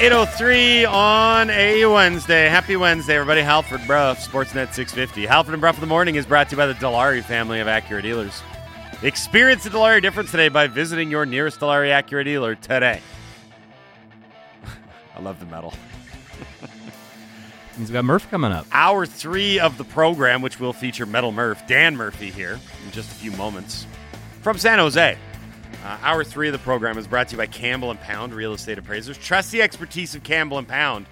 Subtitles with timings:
[0.00, 2.48] 803 on a Wednesday.
[2.48, 3.42] Happy Wednesday, everybody.
[3.42, 5.26] Halford Bruff, Sportsnet 650.
[5.26, 7.66] Halford and Bruff in the Morning is brought to you by the Dilawri family of
[7.66, 8.42] Acura dealers.
[9.02, 13.02] Experience the Dilawri difference today by visiting your nearest Dilawri Acura dealer today.
[15.16, 15.74] I love the metal.
[17.76, 18.66] He's got Murph coming up.
[18.72, 23.10] Hour three of the program, which will feature Metal Murph, Dan Murphy here in just
[23.10, 23.86] a few moments
[24.40, 25.18] from San Jose.
[25.82, 28.52] Uh, hour three of the program is brought to you by Campbell and Pound Real
[28.52, 29.16] Estate Appraisers.
[29.16, 31.06] Trust the expertise of Campbell and Pound.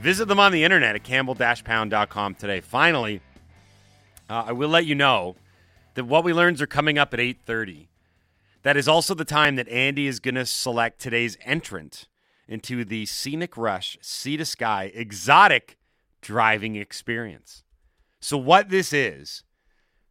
[0.00, 2.60] Visit them on the internet at campbell-pound.com today.
[2.60, 3.20] Finally,
[4.30, 5.34] uh, I will let you know
[5.94, 7.88] that what we learns are coming up at 8:30.
[8.62, 12.06] That is also the time that Andy is going to select today's entrant
[12.46, 15.78] into the Scenic Rush Sea to Sky Exotic
[16.20, 17.64] Driving Experience.
[18.20, 19.42] So what this is,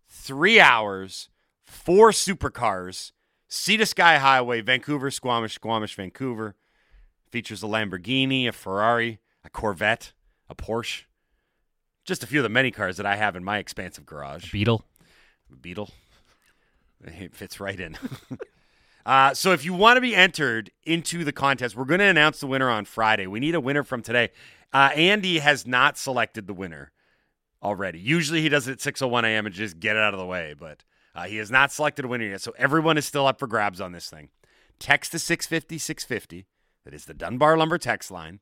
[0.10, 1.30] 3 hours,
[1.64, 3.14] four supercars,
[3.54, 6.56] Sea to Sky Highway, Vancouver, Squamish, Squamish, Vancouver.
[7.30, 10.14] Features a Lamborghini, a Ferrari, a Corvette,
[10.50, 11.04] a Porsche.
[12.06, 14.54] Just a few of the many cars that I have in my expansive garage.
[14.54, 14.86] Beetle.
[15.62, 15.90] Beetle.
[17.04, 17.98] It fits right in.
[19.06, 22.40] uh, so if you want to be entered into the contest, we're going to announce
[22.40, 23.28] the winner on Friday.
[23.28, 24.30] We need a winner from today.
[24.72, 26.94] Uh, Andy has not selected the winner
[27.62, 28.00] already.
[28.00, 29.46] Usually he does it at 6.01 a.m.
[29.46, 32.08] and just get it out of the way, but uh, he has not selected a
[32.08, 32.42] winner yet.
[32.42, 34.30] So everyone is still up for grabs on this thing.
[34.80, 36.48] Text to 650 650.
[36.86, 38.40] That is the Dunbar Lumber text line.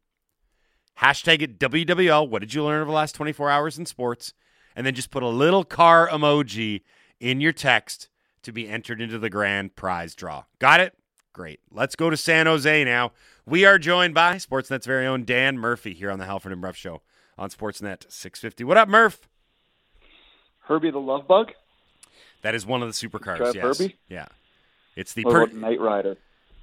[1.00, 2.30] Hashtag it WWL.
[2.30, 4.34] What did you learn over the last 24 hours in sports?
[4.76, 6.84] And then just put a little car emoji
[7.20, 8.10] in your text
[8.44, 10.44] to be entered into the grand prize draw.
[10.60, 10.96] Got it?
[11.34, 11.60] Great.
[11.72, 13.12] Let's go to San Jose now.
[13.46, 16.76] We are joined by Sportsnet's very own Dan Murphy here on the Halford and Bruff
[16.76, 17.02] Show
[17.38, 18.64] on Sportsnet 650.
[18.64, 19.28] What up, Murph?
[20.60, 21.52] Herbie the Love Bug?
[22.42, 23.38] That is one of the supercars.
[23.38, 23.64] Drive yes.
[23.64, 23.98] Herbie?
[24.10, 24.28] Yeah.
[24.96, 26.18] It's the Or per- about Knight Rider?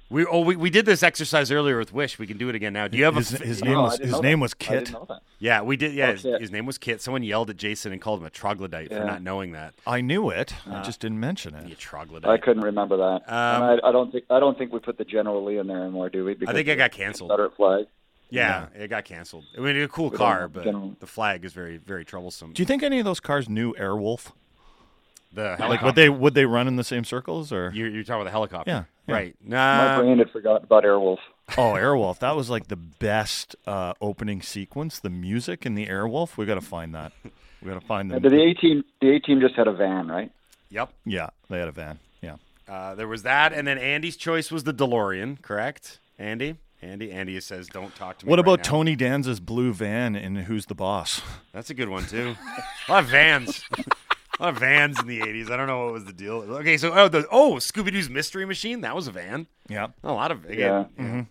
[0.09, 2.17] we oh we, we did this exercise earlier with Wish.
[2.17, 2.87] We can do it again now.
[2.87, 4.43] Do you have his, a f- his name I was his name that.
[4.43, 4.85] was I Kit.
[4.85, 5.21] didn't know that.
[5.39, 5.93] Yeah, we did.
[5.93, 7.01] Yeah, Oh, his, his name was Kit.
[7.01, 9.73] Someone yelled at Jason and called him a troglodyte for not knowing that.
[9.85, 10.53] I knew it.
[10.69, 11.77] Uh, I just didn't mention You it.
[11.79, 12.29] troglodyte.
[12.29, 13.21] I couldn't remember that.
[13.31, 15.67] Um, and I, I don't think I don't think we put the General Lee in
[15.67, 16.35] there anymore, do we?
[16.35, 17.29] Because think it got canceled.
[17.29, 17.85] Confederate flag.
[18.29, 19.45] Yeah, it got canceled.
[19.57, 22.51] I mean, it's a cool We car, but general- the flag is very, very troublesome.
[22.53, 24.31] Do you think any of those cars knew Airwolf?
[25.33, 27.71] The Like would they would they run in the same circles or?
[27.73, 29.15] You're, you're talking about the helicopter, Yeah, yeah.
[29.15, 29.35] right?
[29.45, 31.17] My brain had forgotten about Airwolf.
[31.57, 32.19] Oh, Airwolf.
[32.19, 34.99] That was like the best uh, opening sequence.
[34.99, 36.37] The music in the Airwolf.
[36.37, 37.11] We got to find that.
[37.61, 38.21] We got to find them.
[38.21, 40.31] the A team, the A team just had a van, right?
[40.69, 40.89] yep.
[41.05, 41.99] Yeah, they had a van.
[42.21, 42.35] Yeah.
[42.67, 45.99] Uh, there was that, and then Andy's choice was the DeLorean, correct?
[46.19, 49.71] Andy, Andy, Andy says, "Don't talk to me." What right about now." Tony Danza's blue
[49.73, 51.21] van in Who's the Boss?
[51.53, 52.35] That's a good one too.
[52.87, 53.63] a lot of vans.
[54.39, 55.49] a lot of vans in the '80s.
[55.49, 56.35] I don't know what was the deal.
[56.35, 58.81] Okay, so oh, the, oh, Scooby Doo's Mystery Machine.
[58.81, 59.47] That was a van.
[59.67, 59.87] Yeah.
[60.03, 60.85] A lot of again.
[60.97, 61.17] Mm-hmm.
[61.17, 61.23] Yeah.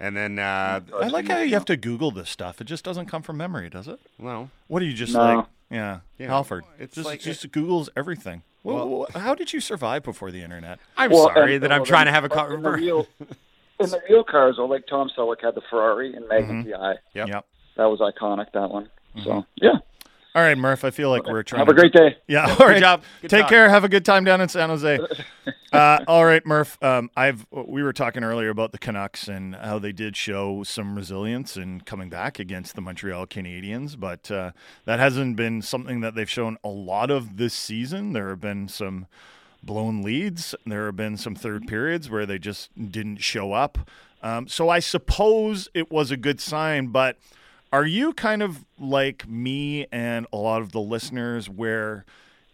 [0.00, 2.60] And then, uh, I like how you have to Google this stuff.
[2.60, 3.98] It just doesn't come from memory, does it?
[4.18, 4.48] No.
[4.68, 5.18] What are you just No.
[5.18, 5.46] like?
[5.70, 6.28] Yeah, Yeah.
[6.28, 6.64] Halford.
[6.78, 8.42] It's just like- just Google's everything.
[8.62, 10.78] Well, how did you survive before the internet?
[10.96, 12.78] I'm Well, sorry and- that I'm trying to have a but in the car.
[12.78, 13.06] real,
[13.80, 16.72] in the real cars, though, like Tom Selleck had the Ferrari and Magnum mm-hmm.
[16.80, 16.94] PI.
[17.14, 17.28] Yep.
[17.28, 17.46] Yep.
[17.76, 18.52] That was iconic.
[18.52, 18.88] That one.
[19.24, 19.40] So mm-hmm.
[19.56, 19.78] yeah.
[20.38, 20.84] All right, Murph.
[20.84, 21.58] I feel like we're trying.
[21.58, 22.16] Have a to- great day.
[22.28, 22.54] Yeah.
[22.60, 22.78] All right.
[22.78, 23.02] job.
[23.22, 23.50] Good Take talk.
[23.50, 23.68] care.
[23.68, 25.00] Have a good time down in San Jose.
[25.72, 26.80] uh, all right, Murph.
[26.80, 30.94] Um, I've we were talking earlier about the Canucks and how they did show some
[30.94, 34.52] resilience in coming back against the Montreal Canadiens, but uh,
[34.84, 38.12] that hasn't been something that they've shown a lot of this season.
[38.12, 39.08] There have been some
[39.60, 40.54] blown leads.
[40.64, 43.90] There have been some third periods where they just didn't show up.
[44.22, 47.16] Um, so I suppose it was a good sign, but
[47.72, 52.04] are you kind of like me and a lot of the listeners where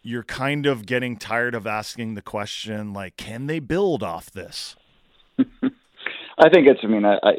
[0.02, 4.76] you're kind of getting tired of asking the question, like, can they build off this?
[5.38, 6.80] I think it's.
[6.82, 7.32] I mean, I, I,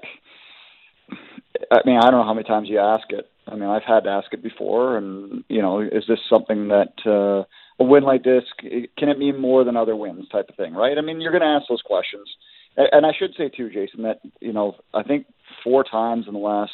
[1.71, 3.29] I mean, I don't know how many times you ask it.
[3.47, 6.93] I mean, I've had to ask it before, and you know, is this something that
[7.05, 7.45] uh,
[7.79, 10.97] a win like this can it mean more than other wins, type of thing, right?
[10.97, 12.27] I mean, you're going to ask those questions,
[12.77, 15.27] and, and I should say too, Jason, that you know, I think
[15.63, 16.73] four times in the last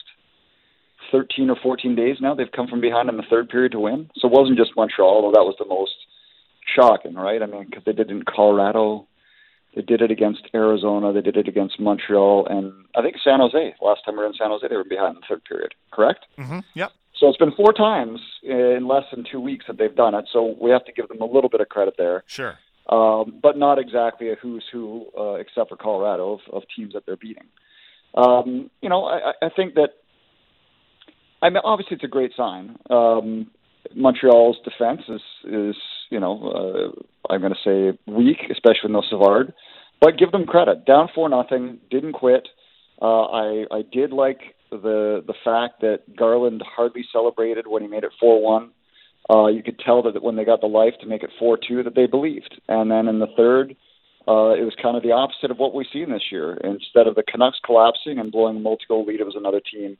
[1.12, 4.10] 13 or 14 days now they've come from behind in the third period to win.
[4.18, 5.94] So it wasn't just Montreal, although that was the most
[6.76, 7.42] shocking, right?
[7.42, 9.08] I mean, because they did it in Colorado,
[9.76, 11.14] they did it against Arizona.
[11.14, 13.76] They did it against Montreal, and I think San Jose.
[13.82, 15.74] Last time we were in San Jose, they were behind in the third period.
[15.92, 16.26] Correct.
[16.38, 16.60] Mm-hmm.
[16.76, 16.92] Yep.
[17.18, 20.26] So it's been four times in less than two weeks that they've done it.
[20.34, 22.58] So we have to give them a little bit of credit there, Sure.
[22.90, 27.06] um, but not exactly a who's who, uh, except for Colorado of, of teams that
[27.06, 27.46] they're beating.
[28.16, 29.92] Um, you know, I, I- I think that.
[31.42, 32.78] I mean, obviously, it's a great sign.
[32.90, 33.48] Um,
[33.96, 35.76] Montreal's defense is is
[36.10, 36.94] you know
[37.28, 39.54] uh, I'm going to say weak, especially with no Savard.
[40.00, 40.86] But give them credit.
[40.86, 42.48] Down four nothing, didn't quit.
[43.02, 44.40] Uh, I I did like
[44.72, 48.72] the the fact that Garland hardly celebrated when he made it four one.
[49.30, 51.84] Uh, you could tell that when they got the life to make it four two
[51.84, 53.76] that they believed, and then in the third,
[54.28, 56.56] uh, it was kind of the opposite of what we've seen this year.
[56.64, 59.98] Instead of the Canucks collapsing and blowing a multi-goal lead, it was another team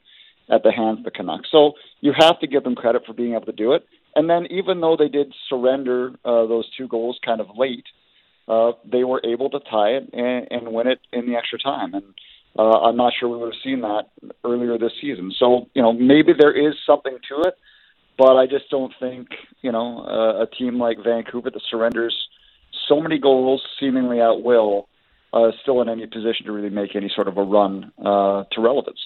[0.52, 1.50] at the hands of the Canucks.
[1.52, 3.86] So you have to give them credit for being able to do it.
[4.16, 7.86] And then even though they did surrender uh, those two goals kind of late,
[8.48, 11.94] uh, they were able to tie it and, and win it in the extra time.
[11.94, 12.04] And
[12.58, 14.10] uh, I'm not sure we would have seen that
[14.44, 15.32] earlier this season.
[15.38, 17.56] So you know maybe there is something to it,
[18.18, 19.30] but I just don't think
[19.62, 22.16] you know uh, a team like Vancouver that surrenders
[22.88, 24.90] so many goals seemingly at will
[25.34, 28.62] uh, still in any position to really make any sort of a run uh, to
[28.62, 29.00] relevance.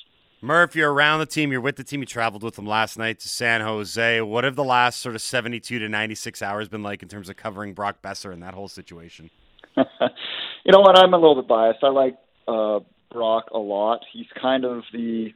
[0.45, 1.51] Murph, you're around the team.
[1.51, 2.01] You're with the team.
[2.01, 4.21] You traveled with them last night to San Jose.
[4.21, 7.35] What have the last sort of 72 to 96 hours been like in terms of
[7.35, 9.31] covering Brock Boeser and that whole situation?
[9.75, 10.99] you know what?
[10.99, 11.83] I'm a little bit biased.
[11.83, 12.15] I like
[12.47, 12.81] uh,
[13.11, 14.01] Brock a lot.
[14.13, 15.29] He's kind of the,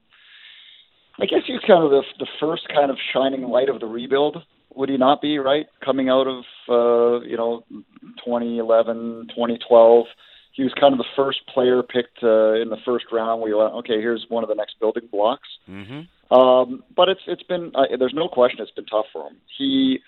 [1.19, 4.37] I guess he's kind of the the first kind of shining light of the rebuild.
[4.75, 5.65] Would he not be right?
[5.83, 7.63] Coming out of uh, you know
[8.23, 10.05] 2011, 2012,
[10.59, 13.41] he was kind of the first player picked uh, in the first round.
[13.41, 15.47] We went, okay, here's one of the next building blocks.
[15.69, 16.35] Mm-hmm.
[16.37, 19.37] Um, but it's it's been uh, there's no question it's been tough for him.
[19.57, 19.99] He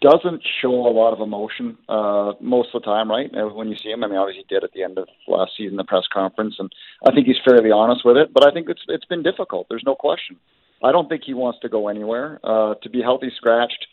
[0.00, 3.28] doesn't show a lot of emotion uh, most of the time, right?
[3.34, 5.52] Uh, when you see him, I mean, obviously he did at the end of last
[5.56, 6.72] season, the press conference, and
[7.04, 8.32] I think he's fairly honest with it.
[8.32, 9.66] But I think it's it's been difficult.
[9.68, 10.36] There's no question.
[10.84, 12.38] I don't think he wants to go anywhere.
[12.44, 13.88] Uh, to be healthy scratched,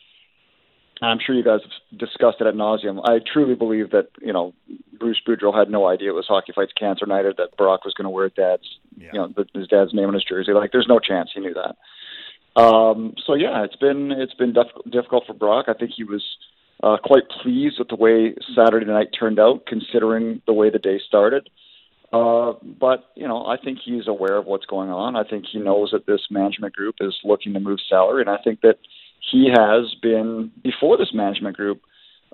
[1.02, 3.00] I'm sure you guys have discussed it at nauseum.
[3.04, 4.54] I truly believe that you know
[4.98, 7.94] Bruce Boudreau had no idea it was Hockey Fights Cancer Night or that Brock was
[7.94, 9.10] going to wear dad's yeah.
[9.12, 10.52] you know his dad's name on his jersey.
[10.52, 11.76] Like, there's no chance he knew that.
[12.60, 15.66] Um, so yeah, it's been it's been def- difficult for Brock.
[15.68, 16.24] I think he was
[16.82, 20.98] uh, quite pleased with the way Saturday night turned out, considering the way the day
[21.06, 21.50] started.
[22.12, 25.16] Uh, but you know, I think he's aware of what's going on.
[25.16, 28.38] I think he knows that this management group is looking to move salary, and I
[28.42, 28.78] think that
[29.30, 31.82] he has been before this management group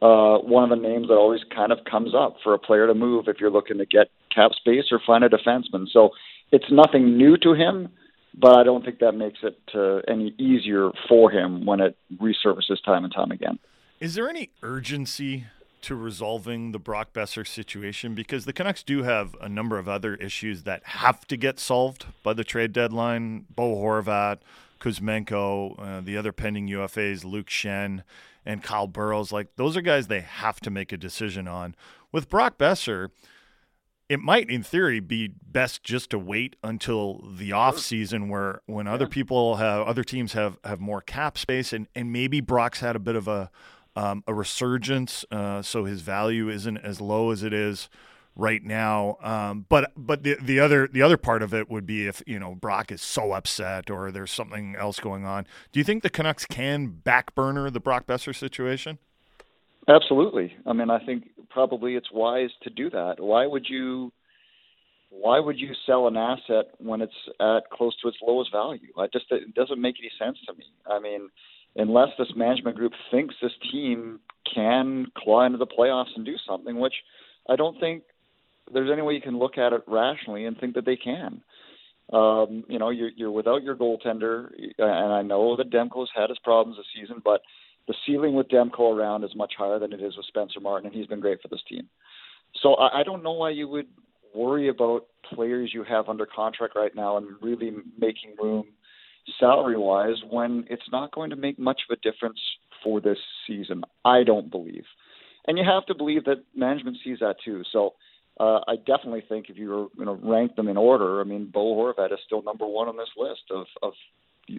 [0.01, 2.95] uh, one of the names that always kind of comes up for a player to
[2.95, 5.87] move if you're looking to get cap space or find a defenseman.
[5.93, 6.11] So
[6.51, 7.89] it's nothing new to him
[8.35, 12.83] but I don't think that makes it uh, any easier for him when it resurfaces
[12.85, 13.59] time and time again.
[14.01, 15.47] Is there any urgency
[15.83, 18.15] to resolving the Brock Boeser situation?
[18.15, 22.07] Because the Canucks do have a number of other issues that have to get solved
[22.23, 23.47] by the trade deadline.
[23.55, 24.39] Bo Horvat,
[24.83, 28.03] Kuzmenko, uh, the other pending UFAs, Luke Schenn
[28.45, 29.31] and Kyle Burroughs.
[29.31, 31.77] Like those are guys they have to make a decision on.
[32.11, 33.11] With Brock Boeser,
[34.09, 38.89] it might in theory be best just to wait until the off season where when
[38.89, 42.97] other people have other teams have have more cap space and and maybe Brock's had
[42.97, 43.51] a bit of a
[43.95, 47.89] um, a resurgence uh, so his value isn't as low as it is
[48.35, 52.07] right now um, but but the the other the other part of it would be
[52.07, 55.85] if you know Brock is so upset or there's something else going on do you
[55.85, 58.99] think the Canucks can back burner the Brock Boeser situation
[59.89, 60.55] Absolutely.
[60.67, 63.17] I mean, I think probably it's wise to do that.
[63.19, 64.13] Why would you?
[65.11, 68.93] Why would you sell an asset when it's at close to its lowest value?
[68.97, 70.65] I just it doesn't make any sense to me.
[70.87, 71.29] I mean,
[71.77, 74.21] unless this management group thinks this team
[74.55, 76.95] can claw into the playoffs and do something, which
[77.49, 78.05] I don't think
[78.73, 81.43] there's any way you can look at it rationally and think that they can.
[82.13, 86.39] Um, you know, you're, you're without your goaltender, and I know that Demko's had his
[86.41, 87.41] problems this season, but
[87.89, 90.95] the ceiling with Demko around is much higher than it is with Spencer Martin, and
[90.95, 91.89] he's been great for this team.
[92.63, 93.87] So I, I don't know why you would
[94.35, 98.67] worry about players you have under contract right now and really making room
[99.39, 102.41] salary wise when it's not going to make much of a difference
[102.83, 103.85] for this season.
[104.05, 104.85] I don't believe.
[105.47, 107.63] And you have to believe that management sees that too.
[107.73, 107.95] So
[108.41, 111.51] uh, I definitely think if you were going to rank them in order, I mean,
[111.53, 113.93] Bo Horvat is still number one on this list of, of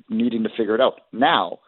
[0.10, 1.02] needing to figure it out.
[1.12, 1.60] Now,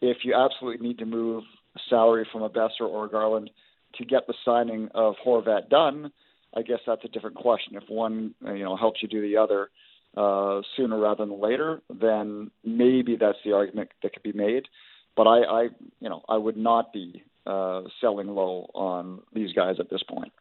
[0.00, 1.44] if you absolutely need to move
[1.88, 3.50] salary from a Boeser or a Garland
[3.96, 6.10] to get the signing of Horvat done,
[6.56, 7.76] I guess that's a different question.
[7.76, 9.70] If one you know helps you do the other
[10.16, 14.64] uh, sooner rather than later, then maybe that's the argument that could be made.
[15.16, 15.62] But I, I
[16.00, 20.32] you know, I would not be uh, selling low on these guys at this point.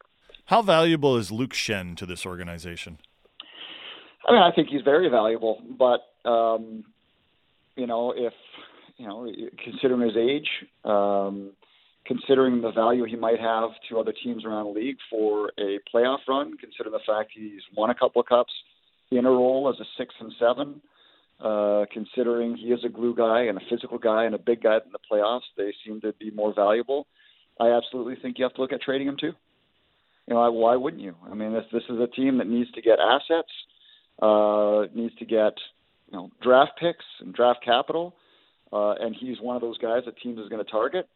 [0.46, 2.98] How valuable is Luke Schenn to this organization?
[4.28, 6.84] I mean, I think he's very valuable, but um,
[7.76, 8.34] you know, if
[8.98, 9.28] you know,
[9.64, 10.50] considering his age,
[10.86, 11.52] um,
[12.06, 16.20] considering the value he might have to other teams around the league for a playoff
[16.28, 18.54] run, considering the fact he's won a couple of cups
[19.12, 20.82] in a role as a six and seven,
[21.42, 24.76] uh, considering he is a glue guy and a physical guy and a big guy
[24.76, 27.08] in the playoffs, they seem to be more valuable.
[27.60, 29.34] I absolutely think you have to look at trading him too.
[30.28, 31.16] You know, why wouldn't you?
[31.30, 33.52] I mean, this this is a team that needs to get assets,
[34.22, 35.54] uh, needs to get
[36.12, 38.16] you know draft picks and draft capital,
[38.72, 41.08] uh, and he's one of those guys that teams is going to target,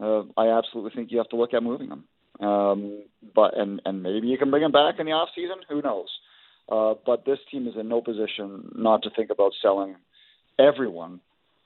[0.00, 2.04] uh, I absolutely think you have to look at moving him.
[2.40, 3.02] Um,
[3.34, 5.56] but and and maybe you can bring him back in the off season.
[5.68, 6.08] Who knows?
[6.68, 9.96] Uh, but this team is in no position not to think about selling
[10.58, 11.20] everyone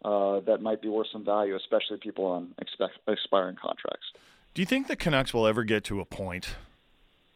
[0.05, 4.07] uh, that might be worth some value, especially people on expect, expiring contracts.
[4.55, 6.57] Do you think the Canucks will ever get to a point,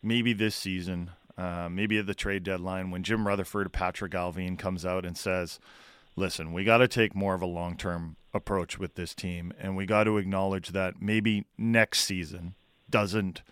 [0.02, 4.84] maybe this season, uh, maybe at the trade deadline, when Jim Rutherford, Patrik Allvin comes
[4.84, 5.58] out and says,
[6.16, 9.86] "Listen, we got to take more of a long-term approach with this team, and we
[9.86, 12.54] got to acknowledge that maybe next season
[12.90, 13.42] doesn't."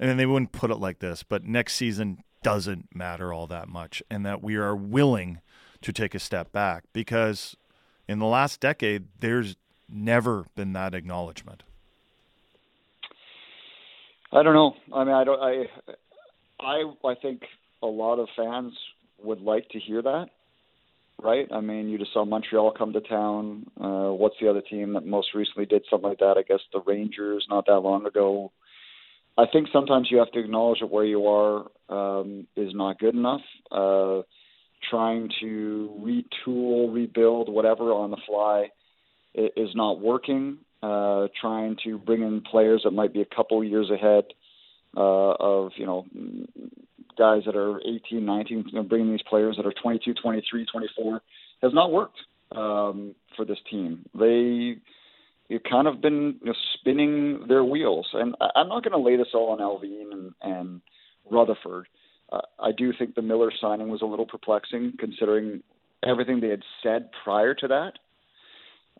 [0.00, 4.02] And they wouldn't put it like this, but next season doesn't matter all that much,
[4.10, 5.40] and that we are willing
[5.82, 7.56] to take a step back because
[8.08, 9.56] in the last decade, there's
[9.88, 11.62] never been that acknowledgement.
[14.32, 14.74] I don't know.
[14.94, 15.40] I mean, I don't.
[15.40, 15.64] I,
[16.60, 17.42] I, I think
[17.82, 18.74] a lot of fans
[19.22, 20.26] would like to hear that,
[21.22, 21.48] right?
[21.50, 23.66] I mean, you just saw Montreal come to town.
[23.80, 26.36] Uh, what's the other team that most recently did something like that?
[26.36, 28.52] I guess the Rangers, not that long ago.
[29.38, 33.14] I think sometimes you have to acknowledge that where you are um, is not good
[33.14, 33.40] enough.
[33.70, 34.22] Uh,
[34.90, 38.68] trying to retool, rebuild, whatever on the fly
[39.34, 40.58] is not working.
[40.80, 44.24] Uh, trying to bring in players that might be a couple years ahead
[44.96, 46.06] uh, of you know
[47.18, 51.20] guys that are 18, 19, you know, bringing these players that are 22, 23, 24
[51.62, 52.18] has not worked
[52.54, 54.06] um, for this team.
[54.14, 54.76] They
[55.48, 58.98] you've kind of been you know, spinning their wheels, and I, I'm not going to
[58.98, 60.80] lay this all on Allvin and, and
[61.30, 61.88] Rutherford.
[62.32, 65.62] Uh, I do think the Miller signing was a little perplexing, considering
[66.06, 67.92] everything they had said prior to that.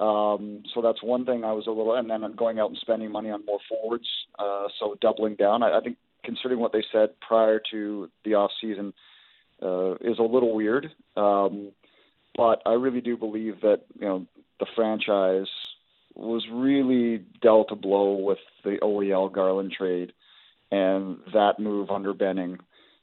[0.01, 2.79] Um, so that's one thing I was a little, and then I'm going out and
[2.79, 4.07] spending money on more forwards.
[4.39, 8.51] Uh, so doubling down, I, I think considering what they said prior to the off
[8.61, 8.93] season
[9.63, 10.93] uh, is a little weird.
[11.17, 11.73] Um,
[12.37, 14.27] but I really do believe that you know
[14.61, 15.49] the franchise
[16.15, 20.13] was really dealt a blow with the OEL Garland trade
[20.71, 22.59] and that move under Benning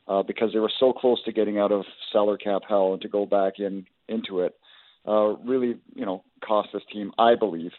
[0.08, 3.08] uh, because they were so close to getting out of salary cap hell and to
[3.08, 4.56] go back in into it
[5.08, 7.72] uh, really, you know, cost this team, I believe,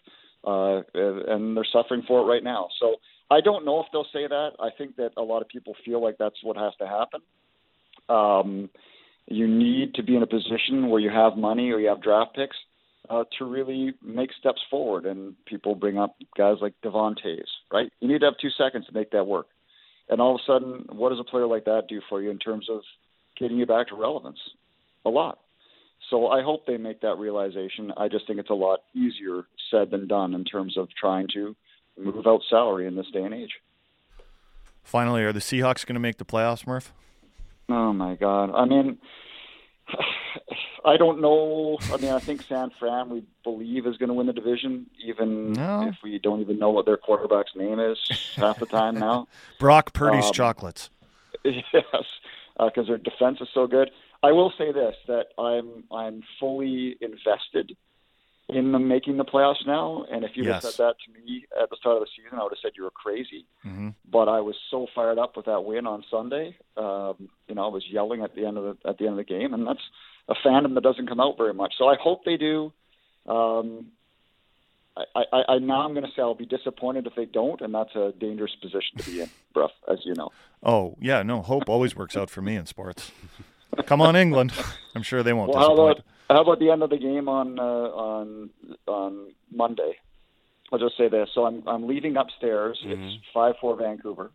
[0.44, 2.68] uh, and they're suffering for it right now.
[2.80, 2.96] So
[3.30, 4.50] I don't know if they'll say that.
[4.60, 7.20] I think that a lot of people feel like that's what has to happen.
[8.08, 8.70] Um,
[9.26, 12.36] you need to be in a position where you have money or you have draft
[12.36, 12.56] picks
[13.10, 15.06] uh, to really make steps forward.
[15.06, 17.90] And people bring up guys like Devon Toews, right?
[18.00, 19.46] You need to have two seconds to make that work.
[20.08, 22.38] And all of a sudden, what does a player like that do for you in
[22.38, 22.82] terms of
[23.38, 24.38] getting you back to relevance?
[25.04, 25.40] A lot.
[26.10, 27.92] So I hope they make that realization.
[27.96, 31.56] I just think it's a lot easier said than done in terms of trying to
[31.98, 33.60] move out salary in this day and age.
[34.84, 36.92] Finally, are the Seahawks going to make the playoffs, Murph?
[37.68, 38.52] Oh my God!
[38.54, 38.98] I mean,
[40.84, 41.78] I don't know.
[41.92, 45.54] I mean, I think San Fran we believe is going to win the division, even
[45.54, 45.88] no.
[45.88, 47.98] if we don't even know what their quarterback's name is
[48.36, 49.26] half the time now.
[49.58, 50.90] Brock Purdy's um, chocolates.
[51.44, 52.04] Yes,
[52.58, 53.90] because uh, their defense is so good.
[54.22, 57.76] I will say this: that I'm I'm fully invested
[58.48, 60.04] in them making the playoffs now.
[60.10, 60.62] And if you yes.
[60.62, 62.72] had said that to me at the start of the season, I would have said
[62.76, 63.44] you were crazy.
[63.64, 63.90] Mm-hmm.
[64.10, 66.56] But I was so fired up with that win on Sunday.
[66.76, 69.26] Um, you know, I was yelling at the end of the at the end of
[69.26, 69.82] the game, and that's
[70.28, 71.74] a fandom that doesn't come out very much.
[71.78, 72.72] So I hope they do.
[73.26, 73.88] Um,
[74.96, 77.74] I, I, I now I'm going to say I'll be disappointed if they don't, and
[77.74, 80.30] that's a dangerous position to be in, Bruff, as you know.
[80.62, 83.10] Oh yeah, no, hope always works out for me in sports.
[83.84, 84.52] Come on, England.
[84.94, 85.58] I'm sure they won't well.
[85.58, 88.50] How about, how about the end of the game on uh, on
[88.86, 89.98] on Monday?
[90.72, 91.30] I'll just say this.
[91.34, 92.80] So I'm I'm leaving upstairs.
[92.84, 93.02] Mm-hmm.
[93.02, 94.30] It's five four Vancouver.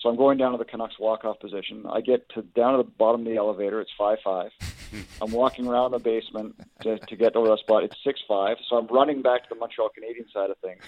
[0.00, 1.84] So I'm going down to the Canucks walk-off position.
[1.88, 3.80] I get to down to the bottom of the elevator.
[3.80, 4.50] It's five five.
[5.22, 7.84] I'm walking around the basement to, to get to that spot.
[7.84, 8.58] It's six five.
[8.68, 10.82] So I'm running back to the Montreal Canadian side of things.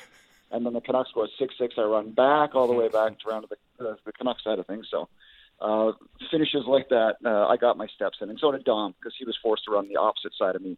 [0.51, 1.75] And then the Canucks go six six.
[1.79, 4.59] I run back all the way back to around to the uh, the Canucks side
[4.59, 4.87] of things.
[4.91, 5.09] So
[5.61, 5.93] uh,
[6.31, 9.25] finishes like that, uh, I got my steps in, and so did Dom because he
[9.25, 10.77] was forced to run the opposite side of me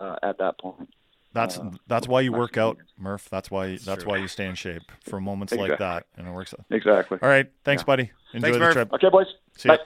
[0.00, 0.88] uh, at that point.
[1.32, 3.28] That's uh, that's why you work out, Murph.
[3.28, 5.70] That's why that's, that's why you stay in shape for moments exactly.
[5.70, 6.54] like that, and it works.
[6.54, 6.64] Out.
[6.70, 7.18] Exactly.
[7.20, 7.86] All right, thanks, yeah.
[7.86, 8.10] buddy.
[8.32, 8.72] Enjoy thanks, the Murph.
[8.72, 8.92] trip.
[8.92, 9.26] Okay, boys.
[9.56, 9.78] See Bye.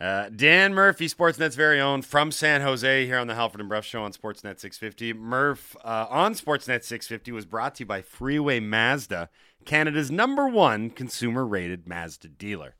[0.00, 3.84] Uh, Dan Murphy, Sportsnet's very own, from San Jose, here on the Halford and Bruff
[3.84, 5.12] Show on Sportsnet 650.
[5.12, 9.30] Murph uh, on Sportsnet 650 was brought to you by Freeway Mazda,
[9.64, 12.74] Canada's number one consumer-rated Mazda dealer.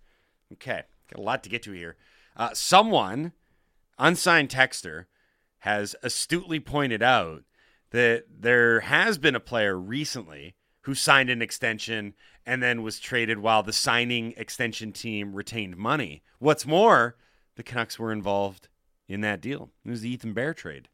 [0.55, 0.83] Okay,
[1.15, 1.97] Got a lot to get to here.
[2.37, 3.33] Uh, someone,
[3.99, 5.07] unsigned texter,
[5.61, 7.43] has astutely pointed out
[7.91, 12.15] that there has been a player recently who signed an extension
[12.45, 16.23] and then was traded while the signing extension team retained money.
[16.39, 17.17] What's more,
[17.55, 18.69] the Canucks were involved
[19.09, 19.71] in that deal.
[19.85, 20.89] It was the Ethan Bear trade.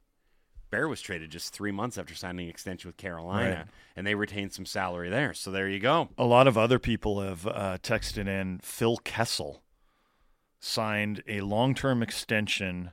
[0.71, 3.67] Bear was traded just three months after signing an extension with Carolina, Right.
[3.97, 5.33] and they retained some salary there.
[5.33, 6.11] So there you go.
[6.19, 8.59] A lot of other people have uh, texted in.
[8.63, 9.63] Phil Kessel
[10.61, 12.91] signed a long-term extension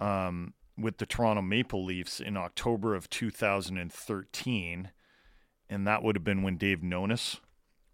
[0.00, 4.90] um, with the Toronto Maple Leafs in October of 2013,
[5.68, 7.40] and that would have been when Dave Nonis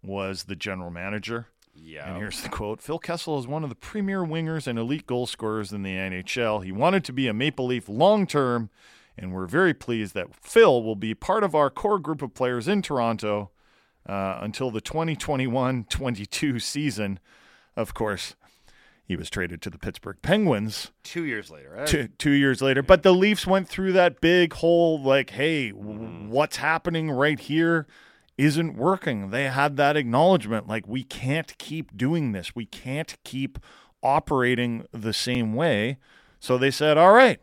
[0.03, 1.47] was the general manager.
[1.75, 2.09] Yeah.
[2.09, 5.25] And here's the quote Phil Kessel is one of the premier wingers and elite goal
[5.25, 6.63] scorers in the NHL.
[6.63, 8.69] He wanted to be a Maple Leaf long term,
[9.17, 12.67] and we're very pleased that Phil will be part of our core group of players
[12.67, 13.51] in Toronto
[14.07, 17.19] uh, until the 2021 22 season.
[17.75, 18.35] Of course,
[19.05, 21.87] he was traded to the Pittsburgh Penguins Two years later, right?
[21.87, 22.81] two, two years later.
[22.81, 26.29] But the Leafs went through that big whole like, hey, w- mm.
[26.29, 27.85] what's happening right here
[28.37, 29.29] isn't working.
[29.29, 32.55] They had that acknowledgement like, we can't keep doing this.
[32.55, 33.59] We can't keep
[34.01, 35.97] operating the same way.
[36.39, 37.39] So they said, all right,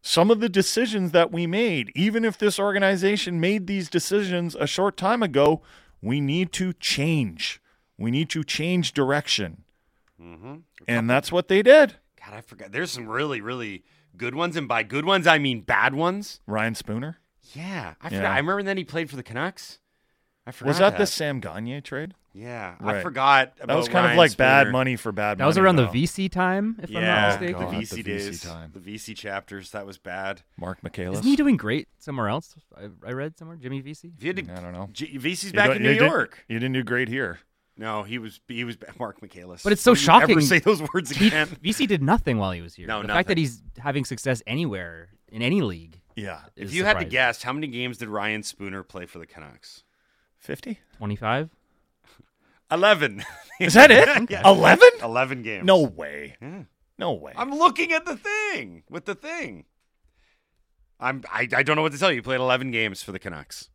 [0.00, 4.66] some of the decisions that we made, even if this organization made these decisions a
[4.66, 5.62] short time ago,
[6.02, 7.60] we need to change.
[7.98, 9.63] We need to change direction.
[10.20, 10.54] Mm-hmm.
[10.88, 11.96] And that's what they did.
[12.24, 12.72] God, I forgot.
[12.72, 13.84] There's some really, really
[14.16, 16.40] good ones, and by good ones, I mean bad ones.
[16.46, 17.18] Ryan Spooner.
[17.54, 18.18] Yeah, I Yeah.
[18.18, 18.32] forgot.
[18.32, 19.78] I remember then he played for the Canucks.
[20.46, 20.68] I forgot.
[20.68, 22.14] Was that, the Sam Gagner trade?
[22.34, 23.02] Yeah, I Right.
[23.02, 23.56] forgot.
[23.58, 25.38] That was about kind of Ryan like bad money for bad money.
[25.38, 25.86] That was money, around the.
[25.88, 27.60] Vesey time, if I'm not Yeah, mistaken.
[27.60, 28.70] the Vesey the Vesey days, time.
[28.74, 29.70] the Vesey chapters.
[29.70, 30.42] That was bad.
[30.58, 31.20] Marc Michaelis.
[31.20, 32.56] Isn't he doing great somewhere else?
[32.76, 33.56] I, I read somewhere.
[33.56, 34.12] Jimmy Vesey.
[34.16, 34.88] If you had to, I don't know.
[34.92, 36.44] G- Vesey's You back don't- in you New didn't- York.
[36.48, 37.38] You didn't do great here.
[37.76, 38.40] No, he was.
[38.46, 39.62] He was Marc Michaelis.
[39.62, 41.48] But it's so Don't you Ever say those words He, again?
[41.62, 42.86] Vesey did nothing while he was here.
[42.86, 43.18] No, the nothing.
[43.18, 46.00] fact that he's having success anywhere in any league.
[46.14, 46.40] Yeah.
[46.54, 49.26] Is if you had to guess, how many games did Ryan Spooner play for the
[49.26, 49.82] Canucks?
[50.38, 50.78] 50?
[50.98, 51.50] 25.
[52.70, 53.24] Eleven.
[53.60, 54.08] Is that it?
[54.44, 54.88] 11?
[55.02, 55.64] Eleven games.
[55.64, 56.36] No way.
[56.40, 56.62] Yeah.
[56.98, 57.32] No way.
[57.36, 59.64] I'm looking at the thing with the thing.
[61.00, 61.22] I'm.
[61.30, 62.16] I, I don't know what to tell you.
[62.18, 63.68] He played 11 games for the Canucks.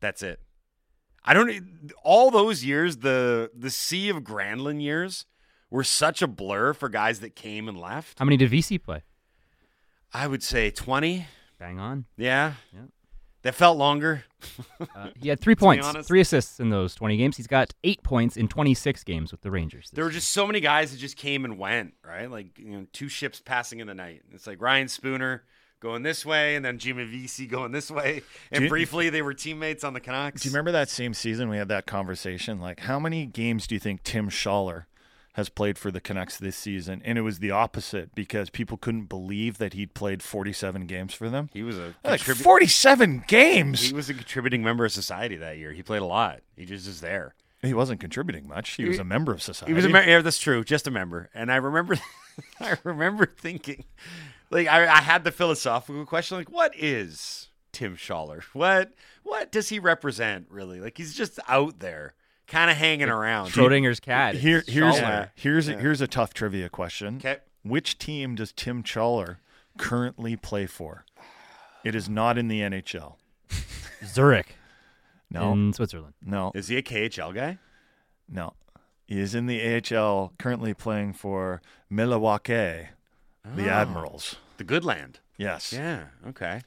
[0.00, 0.40] That's it.
[1.24, 1.92] I don't.
[2.02, 5.26] All those years, the the sea of Granlund years
[5.70, 8.18] were such a blur for guys that came and left.
[8.18, 9.02] How many did Vesey play?
[10.12, 11.26] I would say 20.
[11.58, 12.04] Bang on.
[12.16, 12.54] Yeah.
[12.72, 12.80] Yeah.
[13.42, 14.24] That felt longer.
[14.94, 17.36] Uh, he had three points, three assists in those 20 games.
[17.36, 19.90] He's got eight points in 26 games with the Rangers.
[19.92, 20.20] There were year.
[20.20, 22.30] just so many guys that just came and went, right?
[22.30, 24.22] Like you know, two ships passing in the night.
[24.32, 25.42] It's like Ryan Spooner
[25.82, 29.34] going this way, and then Jimmy Vesey going this way, and you- briefly they were
[29.34, 30.40] teammates on the Canucks.
[30.42, 32.60] Do you remember that same season we had that conversation?
[32.60, 34.84] Like, how many games do you think Tim Schaller
[35.34, 37.02] has played for the Canucks this season?
[37.04, 41.28] And it was the opposite because people couldn't believe that he'd played 47 games for
[41.28, 41.50] them.
[41.52, 43.80] He was a Like, contribu- 47 games?
[43.88, 45.72] he was a contributing member of society that year.
[45.72, 46.40] He played a lot.
[46.56, 47.34] He just is there.
[47.62, 48.70] He wasn't contributing much.
[48.70, 49.70] He was a member of society.
[49.70, 50.08] He was a member.
[50.10, 50.64] Yeah, that's true.
[50.64, 51.30] Just a member.
[51.32, 51.96] And I remember,
[52.60, 53.84] I remember thinking,
[54.52, 58.42] like, I, I had the philosophical question, like, what is Tim Schaller?
[58.52, 58.92] What
[59.24, 60.78] what does he represent really?
[60.80, 62.14] Like, he's just out there,
[62.46, 63.50] kind of hanging around.
[63.50, 64.34] Schrodinger's cat.
[64.36, 65.30] Here, here's Schaller.
[65.34, 67.16] here's a, here's a tough trivia question.
[67.16, 67.38] Okay.
[67.64, 69.36] Which team does Tim Schaller
[69.78, 71.04] currently play for?
[71.84, 73.14] It is not in the NHL.
[74.04, 74.54] Zurich
[75.30, 76.14] No, in Switzerland.
[76.24, 77.58] no, Is he a KHL guy?
[78.28, 78.54] no.
[79.06, 79.60] He is in the
[79.94, 81.60] AHL, currently playing for
[81.90, 82.88] Milwaukee,
[83.44, 83.70] the Oh.
[83.72, 84.36] Admirals.
[84.58, 85.20] The good land.
[85.36, 85.72] Yes.
[85.72, 86.04] Yeah.
[86.28, 86.62] Okay.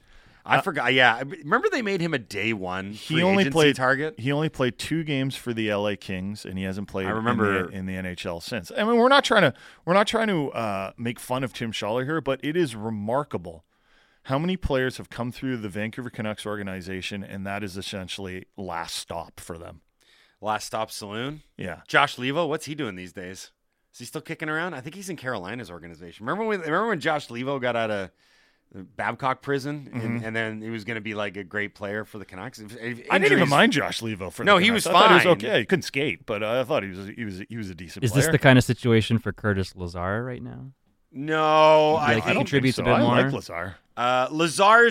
[0.48, 0.92] I forgot.
[0.94, 1.16] Yeah.
[1.16, 2.92] I- Remember they made him a day one.
[2.92, 4.14] He free only agency played target.
[4.20, 7.06] He only played two games for the LA Kings, and he hasn't played.
[7.08, 8.70] I remember- in the, in the NHL since.
[8.76, 11.72] I mean, we're not trying to we're not trying to uh, make fun of Tim
[11.72, 13.64] Schaller here, but it is remarkable
[14.24, 18.94] how many players have come through the Vancouver Canucks organization, and that is essentially last
[18.96, 19.80] stop for them.
[20.40, 21.42] Last stop saloon.
[21.56, 22.48] Yeah, Josh Leivo.
[22.48, 23.50] What's he doing these days?
[23.96, 24.74] Is he still kicking around?
[24.74, 26.26] I think he's in Carolina's organization.
[26.26, 26.60] Remember when?
[26.60, 28.10] Remember when Josh Leivo got out of
[28.74, 30.24] Babcock prison, and, Mm-hmm.
[30.26, 32.58] and then he was going to be like a great player for the Canucks.
[32.58, 34.44] If- if I didn't even mind Josh Leivo for.
[34.44, 35.32] No, the he was I thought He was fine.
[35.32, 35.58] okay.
[35.60, 38.04] He couldn't skate, but uh, I thought he was he was he was a decent.
[38.04, 38.22] Is player.
[38.24, 40.72] this the kind of situation for Curtis Lazar right now?
[41.12, 42.36] No, Like I, he I don't.
[42.42, 42.82] contributes so.
[42.82, 43.14] a bit I more?
[43.22, 43.76] like Lazar.
[43.96, 44.90] Uh, Lazar,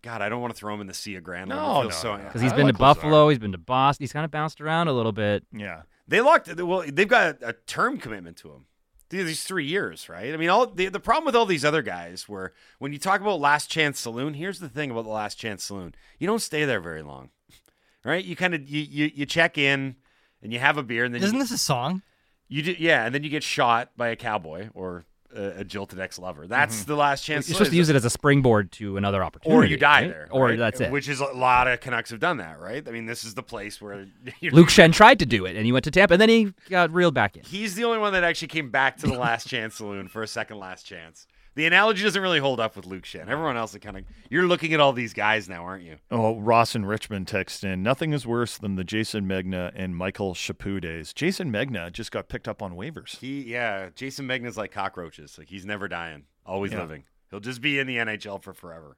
[0.00, 1.48] God, I don't want to throw him in the sea of Granlund.
[1.48, 2.24] No, It feels no, so- no.
[2.24, 3.00] Because he's I been like to Lazar.
[3.00, 4.04] Buffalo, he's been to Boston.
[4.04, 5.44] He's kind of bounced around a little bit.
[5.52, 5.82] Yeah.
[6.06, 6.54] They locked.
[6.60, 8.66] Well, they've got a term commitment to him.
[9.10, 10.34] These three years, right?
[10.34, 13.20] I mean, all the, the problem with all these other guys, where when you talk
[13.20, 16.64] about Last Chance Saloon, here's the thing about the Last Chance Saloon: you don't stay
[16.64, 17.30] there very long,
[18.04, 18.24] right?
[18.24, 19.96] You kind of you, you you check in
[20.42, 22.02] and you have a beer, and then Isn't you, this a song?
[22.48, 25.98] you do yeah, and then you get shot by a cowboy or a, a jilted
[26.00, 26.42] ex-lover.
[26.42, 26.50] Mm-hmm.
[26.50, 27.48] That's the Last Chance.
[27.48, 29.56] You're supposed to use it as a springboard to another opportunity.
[29.58, 30.08] or you die right?
[30.08, 30.58] there, Or right?
[30.58, 30.90] that's it.
[30.90, 32.86] Which is a lot of Canucks have done that, right?
[32.86, 34.06] I mean, this is the place where
[34.42, 36.92] Luke Schenn tried to do it, and he went to Tampa, and then he got
[36.92, 37.44] reeled back in.
[37.44, 40.26] He's the only one that actually came back to the last chance saloon for a
[40.26, 41.26] second last chance.
[41.56, 43.28] The analogy doesn't really hold up with Luke Schenn.
[43.28, 45.96] Everyone else, is kind of you're looking at all these guys now, aren't you?
[46.10, 47.82] Oh, Ross and Richmond text in.
[47.82, 51.12] Nothing is worse than the Jayson Megna and Michael Chaput days.
[51.12, 53.18] Jayson Megna just got picked up on waivers.
[53.18, 55.38] He, yeah, Jayson Megna's like cockroaches.
[55.38, 56.80] Like he's never dying, always Yeah.
[56.80, 57.04] living.
[57.30, 58.96] He'll just be in the NHL for forever.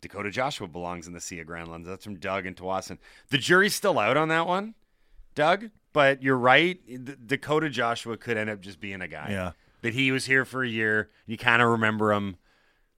[0.00, 1.84] Dakota Joshua belongs in the Sea of Granlunds.
[1.86, 2.98] That's from Doug and Tsawwassen.
[3.30, 4.74] The jury's still out on that one,
[5.34, 5.70] Doug.
[5.92, 6.78] But you're right.
[6.86, 9.28] D- Dakota Joshua could end up just being a guy.
[9.30, 9.52] Yeah.
[9.82, 11.08] That he was here for a year.
[11.26, 12.36] You kind of remember him,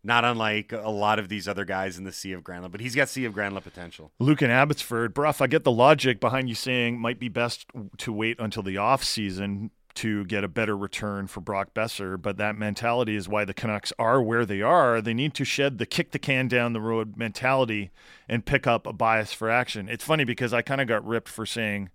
[0.02, 2.72] not unlike a lot of these other guys in the Sea of Granlund.
[2.72, 4.12] But he's got Sea of Granlund potential.
[4.18, 7.66] Luke and Abbotsford, Bruff, I get the logic behind you saying might be best
[7.98, 12.36] to wait until the off season to get a better return for Brock Boeser, but
[12.36, 15.00] that mentality is why the Canucks are where they are.
[15.00, 17.90] They need to shed the kick the can down the road mentality
[18.28, 19.88] and pick up a bias for action.
[19.88, 21.90] It's funny because I kind of got ripped for saying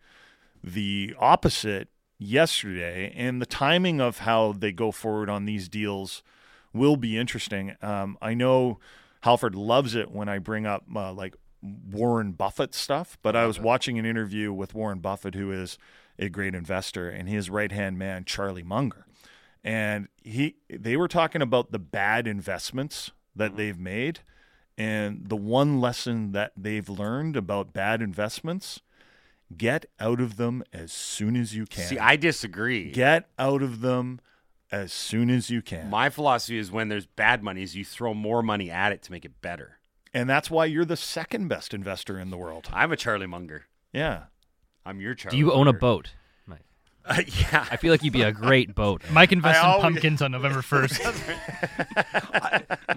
[0.63, 6.23] the opposite yesterday, and the timing of how they go forward on these deals
[6.73, 7.75] will be interesting.
[7.81, 8.79] Um, I know
[9.21, 13.59] Halford loves it when I bring up uh, like Warren Buffett stuff, but I was
[13.59, 15.77] watching an interview with Warren Buffett, who is
[16.19, 19.05] a great investor, and his right hand man, Charlie Munger.
[19.63, 24.19] And he they were talking about the bad investments that they've made.
[24.77, 28.81] And the one lesson that they've learned about bad investments
[29.57, 31.85] get out of them as soon as you can.
[31.85, 32.91] See, I disagree.
[32.91, 34.19] get out of them
[34.71, 35.89] as soon as you can.
[35.89, 39.11] My philosophy is when there's bad money, is you throw more money at it to
[39.11, 39.79] make it better.
[40.13, 42.69] and that's why you're the second best investor in the world.
[42.73, 43.65] I'm a Charlie Munger.
[43.93, 44.23] Yeah.
[44.85, 45.35] I'm your Charlie.
[45.35, 46.13] Do you own a boat?
[47.07, 47.27] Mike?
[47.27, 47.65] Uh, yeah.
[47.71, 49.01] I feel like you'd be a great boat.
[49.11, 50.95] Mike invests I in always- pumpkins on November 1st.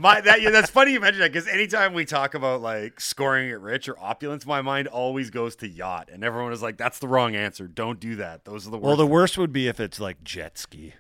[0.01, 3.49] my that yeah, that's funny you mentioned that because anytime we talk about like scoring
[3.51, 6.99] it rich or opulence, my mind always goes to yacht, and everyone is like, "That's
[6.99, 7.67] the wrong answer.
[7.69, 8.45] Don't do that.
[8.45, 10.95] Those are the worst." Well, the worst would be if it's like jet ski.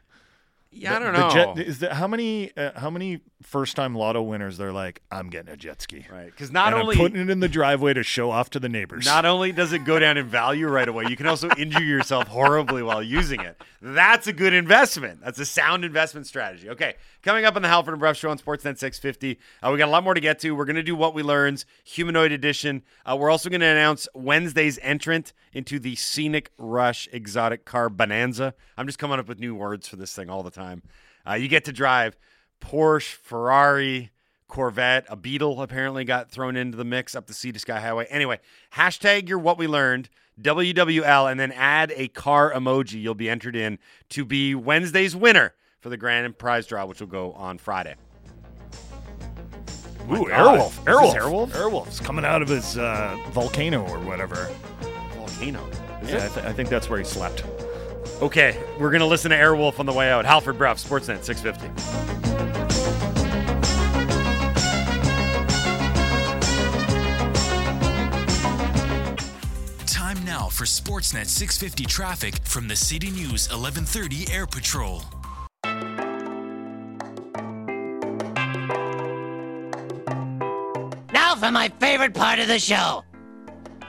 [0.78, 1.54] Yeah, I don't the know.
[1.54, 5.30] jet- is there, how many uh, how many first time lotto winners they're like, I'm
[5.30, 6.04] getting a jet ski.
[6.10, 6.26] right?
[6.26, 8.68] Because not and only I'm putting it in the driveway to show off to the
[8.68, 9.04] neighbors.
[9.06, 12.26] Not only does it go down in value right away, you can also injure yourself
[12.28, 13.60] horribly while using it.
[13.80, 15.20] That's a good investment.
[15.24, 16.68] That's a sound investment strategy.
[16.70, 19.88] Okay, coming up on the Halford and Bruff Show on Sportsnet 650, uh, we got
[19.88, 20.52] a lot more to get to.
[20.52, 22.82] We're going to do what we learns, humanoid edition.
[23.06, 28.55] Uh, we're also going to announce Wednesday's entrant into the Scenic Rush Exotic Car Bonanza.
[28.77, 30.83] I'm just coming up with new words for this thing all the time.
[31.29, 32.16] Uh, you get to drive
[32.61, 34.12] Porsche, Ferrari,
[34.47, 38.07] Corvette, a Beetle apparently got thrown into the mix up the Sea to Sky Highway.
[38.09, 38.38] Anyway,
[38.75, 40.09] hashtag your what we learned,
[40.40, 43.03] WWL, and then add a car emoji.
[43.03, 47.09] You'll be entered in to be Wednesday's winner for the grand prize draw, which will
[47.09, 47.97] go on Friday.
[50.11, 50.31] Ooh, God.
[50.31, 50.71] Airwolf.
[50.85, 51.14] Airwolf.
[51.14, 51.51] Airwolf?
[51.51, 54.49] Airwolf's coming out of his uh, volcano or whatever.
[55.38, 55.66] Volcano.
[56.03, 57.44] Is Yeah, I, th- I think that's where he slept.
[58.20, 60.24] Okay, we're going to listen to Airwolf on the way out.
[60.24, 61.68] Halford Bruff, Sportsnet 650.
[69.87, 75.03] Time now for Sportsnet 650 traffic from the City News 1130 Air Patrol.
[81.12, 83.05] Now for my favorite part of the show.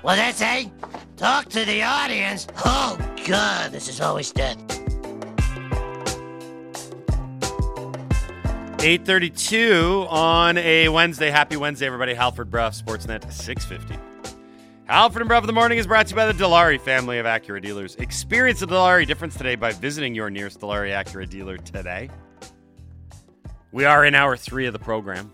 [0.02, 0.72] What that say?
[1.20, 2.48] Talk to the audience.
[2.64, 4.58] Oh, God, this is always dead.
[8.80, 11.30] 832 on a Wednesday.
[11.30, 12.14] Happy Wednesday, everybody.
[12.14, 14.02] Halford Bruff, Sportsnet 650.
[14.86, 17.26] Halford and Bruff in the morning is brought to you by the Dilawri family of
[17.26, 17.98] Acura dealers.
[17.98, 22.10] Experience the Dilawri difference today by visiting your nearest Dilawri Acura dealer today.
[23.74, 25.34] We are in hour three of the program.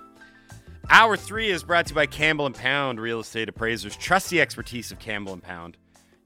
[0.90, 3.96] Hour three is brought to you by Campbell and Pound Real Estate Appraisers.
[3.98, 5.78] Trust the expertise of Campbell and Pound.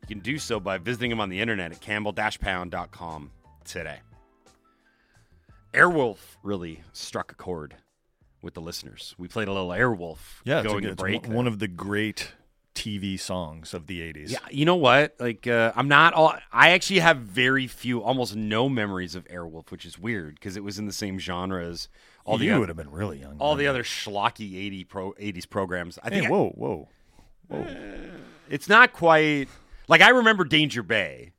[0.08, 3.32] You can do so by visiting them on the internet at campbell-pound.com
[3.64, 4.00] today.
[5.74, 7.76] Airwolf really struck a chord
[8.42, 9.16] with the listeners.
[9.18, 11.26] We played a little Airwolf Yeah, it's, a going to it's break.
[11.28, 12.34] one- one of the great
[12.76, 14.32] TV songs of the 80s.
[14.32, 15.16] Yeah, you know what?
[15.20, 16.34] Like, uh, I'm not all.
[16.52, 20.64] I actually have very few, almost no memories of Airwolf, which is weird because it
[20.64, 21.90] was in the same genre as
[22.26, 23.38] all the you oth- would have been really young.
[23.40, 23.70] all the then.
[23.72, 25.98] other schlocky 80 pro 80s programs.
[26.04, 26.88] I Hey, think whoa, whoa.
[27.48, 27.62] Whoa.
[27.62, 27.76] Eh,
[28.50, 29.48] it's not quite
[29.88, 31.32] like I remember Danger Bay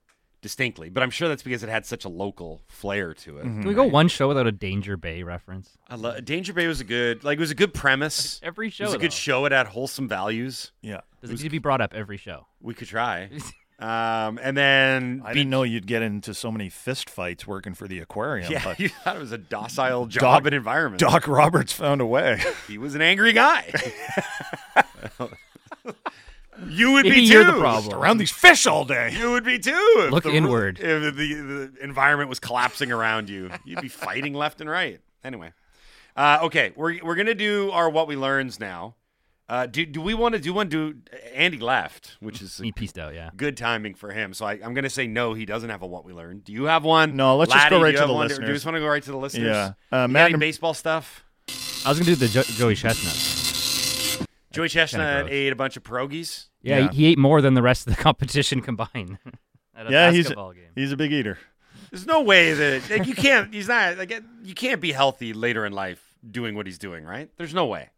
[0.42, 3.42] distinctly, but I'm sure that's because it had such a local flair to it.
[3.42, 3.76] Can we mhm.
[3.76, 5.76] go one show without a Danger Bay reference?
[5.88, 8.40] I lo- Danger Bay was a good, like, it was a good premise.
[8.42, 8.84] Every It show.
[8.86, 9.44] was a good show.
[9.44, 10.72] It had wholesome values.
[10.80, 11.00] Yeah.
[11.20, 12.46] Does it need to be brought up every show?
[12.62, 13.28] We could try.
[13.80, 17.88] Um, and then I didn't know you'd get into so many fist fights working for
[17.88, 18.52] the aquarium.
[18.52, 21.00] Yeah, but you thought it was a docile job Doc- and environment.
[21.00, 22.42] Doc Roberts found a way.
[22.68, 23.72] He was an angry guy.
[26.68, 27.52] you would Maybe be you're too.
[27.52, 27.98] the problem.
[27.98, 29.14] Around these fish all day.
[29.18, 29.72] You would be too.
[29.98, 30.78] if Look the- inward.
[30.78, 35.00] If the, the environment was collapsing around you, you'd be fighting left and right.
[35.24, 35.52] Anyway,
[36.16, 38.94] Uh, okay, we're we're gonna do our what we learns now.
[39.50, 40.68] Uh, do do we want to do one?
[40.68, 40.94] Do
[41.34, 43.30] Andy left, which is He pieced out, yeah.
[43.36, 44.32] good timing for him.
[44.32, 45.34] So I, I'm gonna say no.
[45.34, 46.44] He doesn't have a what we learned.
[46.44, 47.16] Do you have one?
[47.16, 48.28] No, let's just go right to the one?
[48.28, 49.48] Do you just want to go right to the listeners?
[49.48, 49.64] Yeah.
[49.64, 51.24] Uh, You got Matt any and- baseball stuff?
[51.84, 54.28] I was gonna do the jo- Joey Chestnut.
[54.52, 56.46] Joey Chestnut ate a bunch of pierogies.
[56.62, 56.88] Yeah, Yeah.
[56.90, 59.18] He, he ate more than the rest of the competition combined.
[59.74, 60.70] at a Yeah, he's basketball game.
[60.76, 61.38] he's a big eater.
[61.90, 63.52] There's no way that like you can't.
[63.52, 64.12] He's not like
[64.44, 67.04] you can't be healthy later in life doing what he's doing.
[67.04, 67.28] Right?
[67.36, 67.88] There's no way.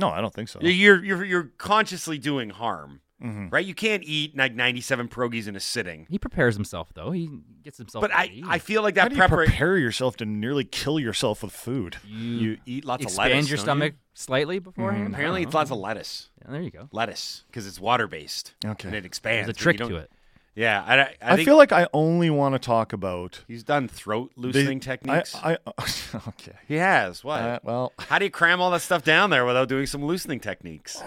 [0.00, 0.58] No, I don't think so.
[0.62, 3.00] You're you're you're consciously doing harm.
[3.22, 3.52] Mhm.
[3.52, 3.66] Right?
[3.66, 6.06] You can't eat like 97 pierogies in a sitting.
[6.08, 7.10] He prepares himself though.
[7.10, 7.28] He
[7.62, 8.00] gets himself.
[8.00, 8.44] But I, ready.
[8.48, 9.00] I feel like that.
[9.02, 9.50] How that do you preparation.
[9.52, 11.98] prepare yourself to nearly kill yourself with food?
[12.06, 13.32] You eat lots of lettuce.
[13.34, 13.98] expand your stomach you?
[14.14, 15.04] slightly beforehand.
[15.04, 15.14] Mm-hmm.
[15.14, 16.30] Apparently, it's lots of lettuce.
[16.40, 16.88] Yeah, there you go.
[16.92, 18.54] Lettuce because it's water based.
[18.64, 18.88] Okay.
[18.88, 19.48] And it expands.
[19.48, 20.10] There's a trick you to don't- it.
[20.54, 24.32] Yeah, I, I, I, feel like I only want to talk about he's done throat
[24.36, 25.34] the- loosening techniques.
[25.36, 25.86] I, I
[26.28, 26.52] okay.
[26.66, 27.22] he has.
[27.22, 27.40] What?
[27.40, 30.40] Uh, well, How do you cram all that stuff down there without doing some loosening
[30.40, 31.00] techniques?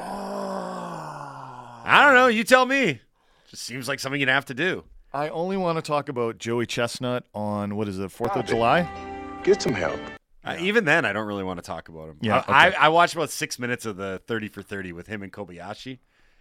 [1.85, 2.27] I don't know.
[2.27, 3.01] You tell me.
[3.49, 4.85] Just seems like something you'd have to do.
[5.13, 8.89] I only want to talk about Joey Chestnut on what is it, Fourth of July?
[9.43, 9.99] Get some help.
[10.43, 12.17] Uh, even then, I don't really want to talk about him.
[12.21, 12.51] Yeah, okay.
[12.51, 15.99] I, I watched about six minutes of the 30 for 30 with him and Kobayashi.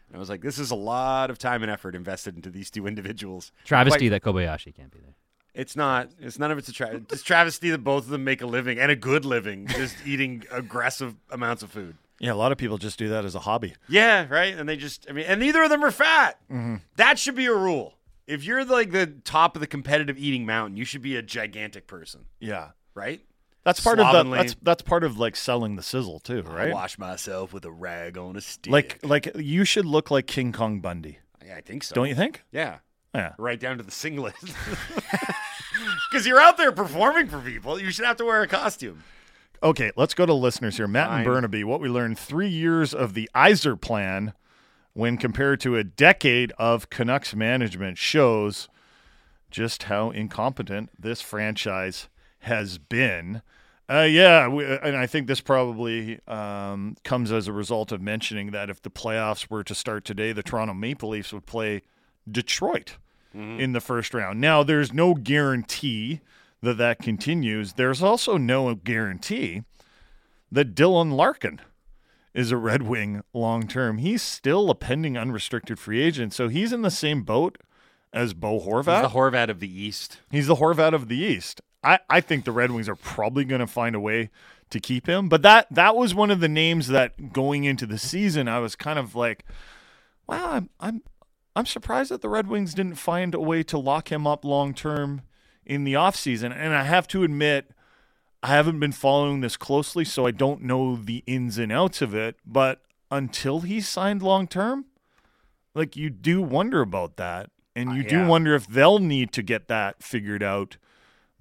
[0.08, 2.70] And I was like, this is a lot of time and effort invested into these
[2.70, 3.52] two individuals.
[3.64, 5.14] Travesty Quite- that Kobayashi can't be there.
[5.54, 6.08] It's not.
[6.18, 8.78] It's none of it's a tra- it's travesty that both of them make a living
[8.78, 11.96] and a good living just eating aggressive amounts of food.
[12.18, 13.74] Yeah, a lot of people just do that as a hobby.
[13.88, 14.56] Yeah, right.
[14.56, 16.38] And they just, I mean, and neither of them are fat.
[16.50, 16.76] Mm-hmm.
[16.96, 17.94] That should be a rule.
[18.26, 21.86] If you're like the top of the competitive eating mountain, you should be a gigantic
[21.86, 22.68] person, Yeah.
[22.94, 23.20] right?
[23.64, 26.72] That's part of the that's that's part of like selling the sizzle too, I right?
[26.72, 28.72] wash myself with a rag on a stick.
[28.72, 31.18] Like like you should look like King Kong Bundy.
[31.46, 31.94] yeah, I think so.
[31.94, 32.42] Don't you think?
[32.50, 32.78] Yeah,
[33.14, 33.34] Yeah.
[33.38, 34.34] right down to the singlet.
[36.10, 39.02] Because you're out there performing for people, you should have to wear a costume.
[39.62, 40.86] Okay, let's go to listeners here.
[40.86, 41.16] Matt Fine.
[41.20, 44.34] and Burnaby, what we learned three years of the Yzer plan
[44.92, 48.68] when compared to a decade of Canucks management shows
[49.50, 52.08] just how incompetent this franchise
[52.40, 53.40] has been.
[53.90, 58.52] Uh, yeah, we, and I think this probably um, comes as a result of mentioning
[58.52, 61.82] that if the playoffs were to start today, the Toronto Maple Leafs would play
[62.30, 62.96] Detroit
[63.34, 64.40] in the first round.
[64.40, 66.20] Now, there's no guarantee
[66.62, 67.72] that that continues.
[67.74, 69.62] There's also no guarantee
[70.50, 71.60] that Dylan Larkin
[72.34, 73.98] is a Red Wing long term.
[73.98, 77.58] He's still a pending unrestricted free agent, so he's in the same boat
[78.12, 79.02] as Bo Horvat.
[79.02, 80.20] He's the Horvat of the East.
[80.30, 81.62] He's the Horvat of the East.
[81.82, 84.30] I, I think the Red Wings are probably going to find a way
[84.70, 85.28] to keep him.
[85.28, 88.76] But that that was one of the names that going into the season, I was
[88.76, 89.44] kind of like,
[90.26, 91.02] wow, I'm I'm
[91.54, 94.74] I'm surprised that the Red Wings didn't find a way to lock him up long
[94.74, 95.22] term
[95.64, 96.54] in the offseason.
[96.56, 97.70] And I have to admit,
[98.42, 102.14] I haven't been following this closely, so I don't know the ins and outs of
[102.14, 102.36] it.
[102.44, 104.86] But until he's signed long term,
[105.74, 107.50] like you do wonder about that.
[107.74, 108.28] And uh, you do yeah.
[108.28, 110.76] wonder if they'll need to get that figured out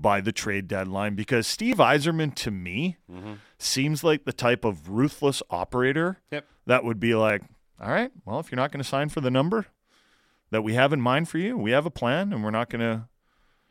[0.02, 3.34] by the trade deadline because Steve Yzerman to me mm-hmm.
[3.58, 6.46] seems like the type of ruthless operator Yep.
[6.66, 7.42] that would be like,
[7.80, 9.66] all right, well, if you're not going to sign for the number
[10.52, 12.82] that we have in mind for you, we have a plan and we're not going
[12.82, 13.08] to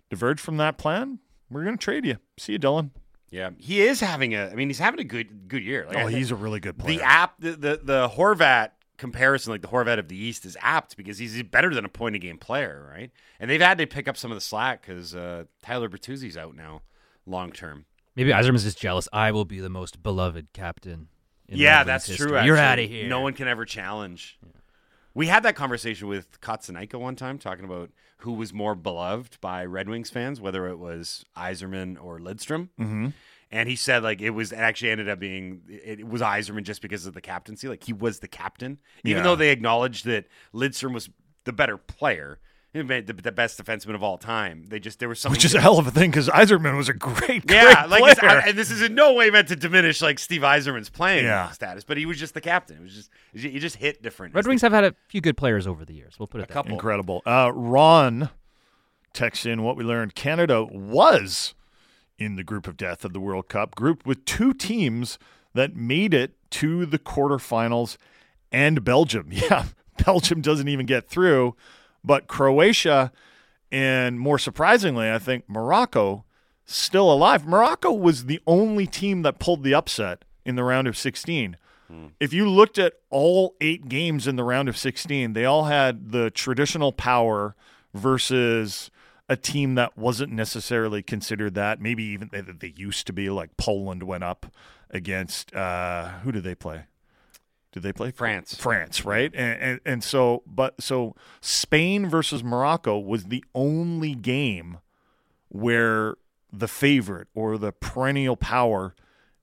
[0.09, 1.19] diverge from that plan.
[1.51, 2.17] We're going to trade you.
[2.39, 2.91] See you, Dylan.
[3.31, 4.49] Yeah, he is having a.
[4.49, 5.87] I mean, he's having a good good year.
[5.87, 6.99] Like, oh, he's a really good player.
[6.99, 7.35] the app.
[7.39, 11.43] The, the the Horvat comparison, like the Horvat of the East, is apt because he's
[11.43, 13.11] better than a point a game player, right?
[13.41, 16.55] And they've had to pick up some of the slack because uh, Tyler Bertuzzi's out
[16.55, 16.83] now,
[17.27, 17.87] long term.
[18.15, 19.09] Maybe Yzerman's just jealous.
[19.13, 21.09] I will be the most beloved captain.
[21.49, 22.29] in Yeah, Red that's history.
[22.31, 22.43] true.
[22.43, 23.09] You're out of here.
[23.09, 24.39] No one can ever challenge.
[25.15, 29.65] We had that conversation with Kotsinaika one time, talking about who was more beloved by
[29.65, 32.69] Red Wings fans, whether it was Yzerman or Lidstrom.
[32.79, 33.09] mm-hmm.
[33.53, 36.63] And he said like it was it actually ended up being it, it was Yzerman
[36.63, 37.67] just because of the captaincy.
[37.69, 39.23] Like he was the captain, even Yeah.
[39.25, 41.11] though they acknowledged that Lidstrom was
[41.45, 42.39] the better player,
[42.73, 44.67] he made the, the best defenseman of all time.
[44.69, 46.89] They just there was something Which is a hell of a thing because Yzerman was
[46.89, 48.31] a great, great yeah, like player.
[48.45, 51.51] I, and this is in no way meant to diminish like Steve Yzerman's playing Yeah.
[51.51, 52.77] status, but he was just the captain.
[52.77, 54.33] It was just you just hit different.
[54.33, 56.15] Red Wings have had a few good players over the years.
[56.21, 56.71] We'll put it that couple.
[56.71, 56.75] way.
[56.75, 57.23] Incredible.
[57.27, 58.31] Uh, Ron
[59.13, 60.15] texts in what we learned.
[60.15, 61.55] Canada was
[62.21, 65.19] in the group of death of the World Cup, grouped with two teams
[65.55, 67.97] that made it to the quarterfinals
[68.53, 69.29] and Belgium.
[69.33, 69.65] Yeah,
[70.05, 71.57] Belgium doesn't even get through,
[72.05, 73.11] but Croatia
[73.73, 76.25] and more surprisingly, I think Morocco
[76.65, 77.47] still alive.
[77.47, 81.57] Morocco was the only team that pulled the upset in the round of 16.
[81.89, 82.07] Hmm.
[82.19, 86.13] If you looked at all eight games in the round of 16, they all had
[86.13, 87.55] the traditional power
[87.93, 88.91] versus
[89.31, 91.81] a team that wasn't necessarily considered that.
[91.81, 94.53] Maybe even they, they used to be like Poland went up
[94.91, 96.85] against uh, who did they play?
[97.73, 98.57] Did they play France.
[98.57, 99.31] France, right?
[99.33, 104.79] And, and and so, but so Spain versus Morocco was the only game
[105.49, 106.17] where
[106.53, 108.97] the favorite or the perennial power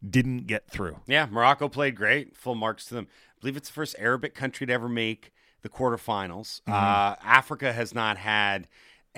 [0.08, 0.98] didn't get through.
[1.08, 2.36] Yeah, Morocco played great.
[2.36, 3.08] Full marks to them.
[3.10, 6.62] I believe it's the first Arabic country to ever make the quarterfinals.
[6.64, 6.74] Mm-hmm.
[6.74, 8.68] Uh, Africa has not had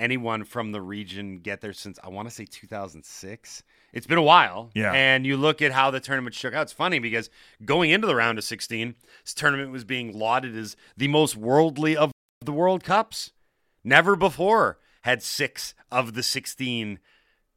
[0.00, 3.62] anyone from the region get there since I want to say 2006.
[3.92, 4.70] It's been a while.
[4.74, 4.92] Yeah.
[4.92, 6.62] And you look at how the tournament shook out.
[6.62, 7.28] It's funny because
[7.64, 11.96] going into the round of 16, this tournament was being lauded as the most worldly
[11.96, 12.10] of
[12.40, 13.32] the World Cups.
[13.84, 16.98] Never before had six of the 16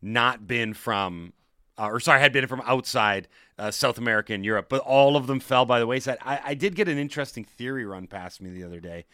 [0.02, 1.34] not been from,
[1.78, 3.28] uh, or sorry, had been from outside
[3.58, 6.18] uh, South America and Europe, but all of them fell by the wayside.
[6.22, 9.06] I, I did get an interesting theory run past me the other day.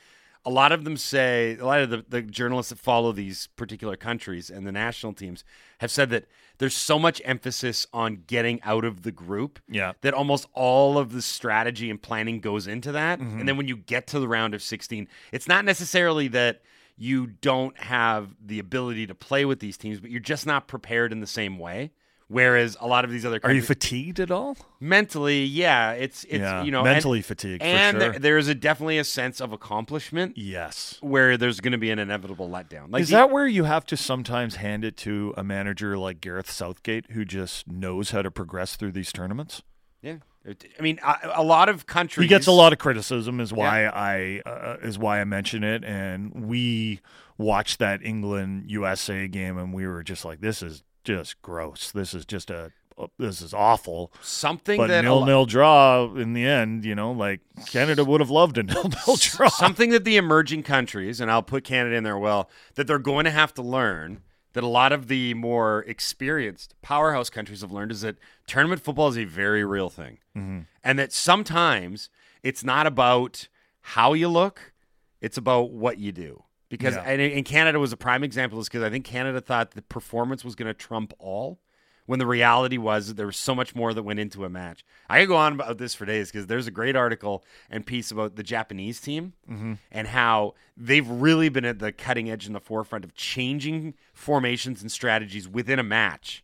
[0.46, 3.96] A lot of them say, a lot of the, the journalists that follow these particular
[3.96, 5.44] countries and the national teams
[5.80, 6.26] have said that
[6.60, 9.94] there's so much emphasis on getting out of the group Yeah.
[10.02, 13.20] that almost all of the strategy and planning goes into that.
[13.20, 13.46] And mm-hmm.
[13.46, 16.62] then when you get to the round of 16, it's not necessarily that
[16.98, 21.12] you don't have the ability to play with these teams, but you're just not prepared
[21.14, 21.92] in the same way.
[22.32, 24.56] Whereas a lot of these other countries, Are you fatigued at all?
[24.80, 28.12] mentally, yeah, it's it's yeah, you know mentally and, fatigued for and sure.
[28.12, 31.00] there, there's a definitely a sense of accomplishment yes.
[31.02, 32.92] where there's going to be an inevitable letdown.
[32.92, 36.22] Like Is the- that where you have to sometimes hand it to a manager like
[36.22, 39.64] Gareth Southgate who just knows how to progress through these tournaments?
[40.04, 40.18] yeah?
[40.48, 42.24] I mean, a, a lot of countries.
[42.24, 45.84] He gets a lot of criticism, is why I uh, is why I mention it.
[45.84, 47.02] And we
[47.38, 50.82] watched that England USA game, and we were just like, "This is
[51.18, 51.92] just gross.
[51.92, 52.72] This is just a
[53.18, 57.42] this is awful." something But that nil nil draw in the end, you know, like
[57.68, 59.50] Canada would have loved a nil nil draw.
[59.50, 63.26] something that the emerging countries, and I'll put Canada in there well, that they're going
[63.26, 64.22] to have to learn
[64.54, 68.18] that a lot of the more experienced powerhouse countries have learned is that
[68.48, 70.18] tournament football is a very real thing.
[70.36, 70.62] Mm-hmm.
[70.84, 72.10] And that sometimes
[72.42, 73.48] it's not about
[73.82, 74.74] how you look,
[75.22, 76.44] it's about what you do.
[76.70, 77.04] Because Yeah.
[77.04, 80.46] and, and Canada was a prime example is because I think Canada thought the performance
[80.46, 81.60] was going to trump all
[82.06, 84.84] when the reality was that there was so much more that went into a match.
[85.08, 88.10] I could go on about this for days because there's a great article and piece
[88.10, 89.74] about the Japanese team mm-hmm.
[89.92, 94.82] and how they've really been at the cutting edge and the forefront of changing formations
[94.82, 96.44] and strategies within a match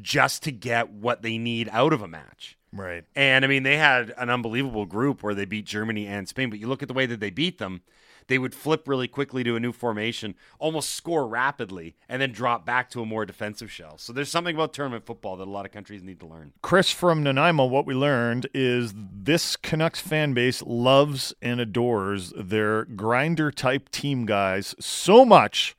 [0.00, 2.56] just to get what they need out of a match.
[2.72, 3.04] right.
[3.16, 6.50] And I mean, they had an unbelievable group where they beat Germany and Spain.
[6.50, 7.82] But you look at the way that they beat them,
[8.30, 12.64] they would flip really quickly to a new formation, almost score rapidly, and then drop
[12.64, 13.98] back to a more defensive shell.
[13.98, 16.52] So there's something about tournament football that a lot of countries need to learn.
[16.62, 22.84] Chris from Nanaimo, what we learned is this Canucks fan base loves and adores their
[22.84, 25.76] grinder type team guys so much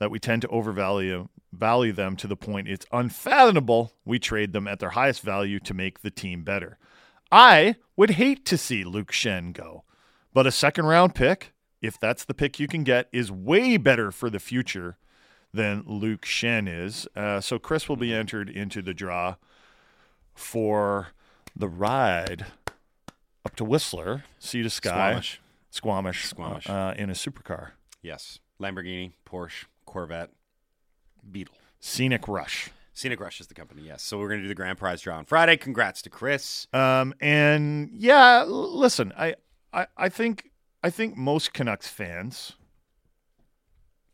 [0.00, 4.68] that we tend to overvalue value them to the point it's unfathomable we trade them
[4.68, 6.78] at their highest value to make the team better.
[7.30, 9.84] I would hate to see Luke Schenn go,
[10.32, 14.10] but a second round pick, if that's the pick you can get, is way better
[14.12, 14.96] for the future
[15.52, 17.08] than Luke Schenn is.
[17.16, 19.36] Uh, so Chris will be entered into the draw
[20.34, 21.08] for
[21.56, 22.46] the ride
[23.44, 25.40] up to Whistler, Sea to Sky, Squamish.
[25.70, 26.68] Squamish, Squamish.
[26.68, 27.70] uh, in a supercar.
[28.02, 28.38] Yes.
[28.60, 30.30] Lamborghini, Porsche, Corvette,
[31.30, 31.54] Beetle.
[31.80, 32.70] Scenic Rush.
[32.92, 34.02] Scenic Rush is the company, yes.
[34.02, 35.56] So we're going to do the grand prize draw on Friday.
[35.56, 36.66] Congrats to Chris.
[36.74, 39.36] Um, and yeah, listen, I,
[39.72, 40.49] I, I think,
[40.82, 42.54] I think most Canucks fans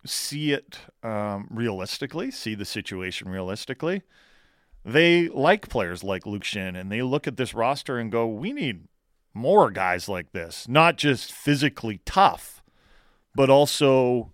[0.05, 4.03] see it um, realistically, see the situation realistically.
[4.85, 8.53] They like players like Luke Schenn, and they look at this roster and go, "We
[8.53, 8.87] need
[9.35, 12.63] more guys like this, not just physically tough,
[13.35, 14.33] but also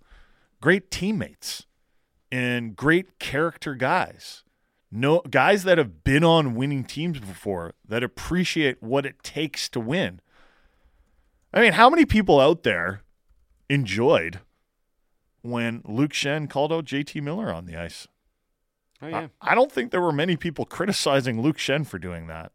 [0.61, 1.65] great teammates
[2.31, 4.43] and great character guys."
[4.93, 9.79] no guys that have been on winning teams before that appreciate what it takes to
[9.79, 10.21] win.
[11.53, 13.01] I mean, how many people out there
[13.69, 14.39] enjoyed
[15.41, 18.07] when Luke Schenn called out JT Miller on the ice?
[19.01, 19.27] Oh, I- yeah.
[19.41, 22.51] I, don't think there were many people criticizing Luke Schenn for doing that.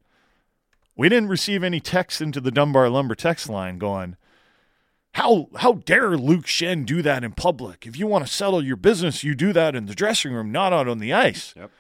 [0.96, 4.16] We didn't receive any text into the Dunbar Lumber text line going,
[5.12, 7.86] how how dare Luke Schenn do that in public?
[7.86, 10.72] If you want to settle your business, you do that in the dressing room, not
[10.72, 11.54] out on the ice.
[11.56, 11.70] Yep.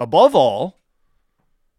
[0.00, 0.78] Above all,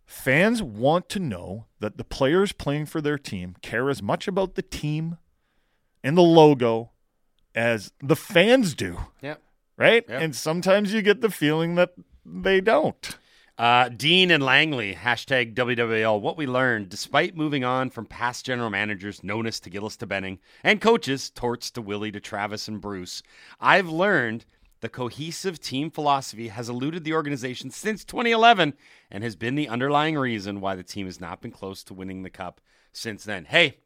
[0.09, 4.55] fans want to know that the players playing for their team care as much about
[4.55, 5.17] the team
[6.03, 6.89] and the logo
[7.53, 9.39] as the fans do, Yep.
[9.77, 10.03] right?
[10.09, 10.21] Yep.
[10.21, 11.93] And sometimes you get the feeling that
[12.25, 13.17] they don't.
[13.59, 16.19] Uh, Dean and Langley, hashtag WWL.
[16.19, 20.39] What we learned, despite moving on from past general managers, Nonis to Gillis to Benning,
[20.63, 23.21] and coaches, Torts to Willie to Travis and Bruce,
[23.59, 24.45] I've learned
[24.81, 28.73] the cohesive team philosophy has eluded the organization since 2011
[29.11, 32.23] and has been the underlying reason why the team has not been close to winning
[32.23, 32.61] the cup
[32.91, 33.45] since then.
[33.45, 33.77] Hey,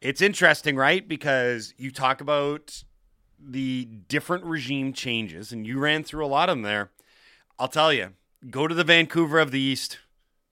[0.00, 1.06] it's interesting, right?
[1.06, 2.84] Because you talk about
[3.38, 6.90] the different regime changes, and you ran through a lot of them there.
[7.58, 8.10] I'll tell you,
[8.50, 9.98] go to the Vancouver of the East,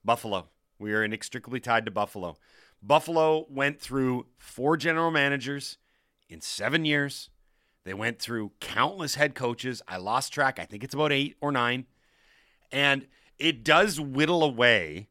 [0.04, 0.48] Buffalo.
[0.78, 2.36] We are inextricably tied to Buffalo.
[2.82, 5.78] Buffalo went through four general managers
[6.28, 7.30] in seven years.
[7.88, 9.80] They went through countless head coaches.
[9.88, 10.58] I lost track.
[10.58, 11.86] I think it's about eight or nine.
[12.70, 13.06] And
[13.38, 15.08] it does whittle away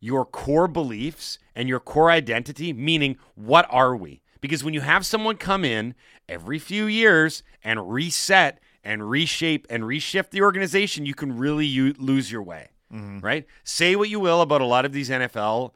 [0.00, 4.20] your core beliefs and your core identity, meaning what are we?
[4.42, 5.94] Because when you have someone come in
[6.28, 11.94] every few years and reset and reshape and reshift the organization, you can really u-
[11.96, 12.68] lose your way,
[13.20, 13.46] right?
[13.64, 15.70] Say what you will about a lot of these NFL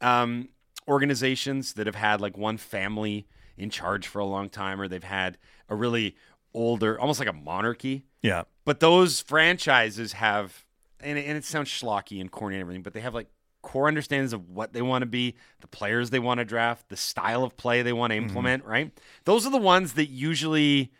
[0.00, 0.50] um,
[0.86, 5.02] organizations that have had like one family in charge for a long time, or they've
[5.02, 5.36] had
[5.68, 6.16] a really
[6.52, 8.04] older, almost like a monarchy.
[8.22, 8.44] Yeah.
[8.64, 10.64] But those franchises have,
[11.00, 13.28] and it, and it sounds schlocky and corny and everything, but they have like
[13.62, 16.96] core understandings of what they want to be, the players they want to draft, the
[16.96, 18.28] style of play they want to mm-hmm.
[18.28, 18.92] implement, right?
[19.24, 20.92] Those are the ones that usually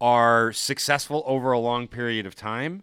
[0.00, 2.82] are successful over a long period of time,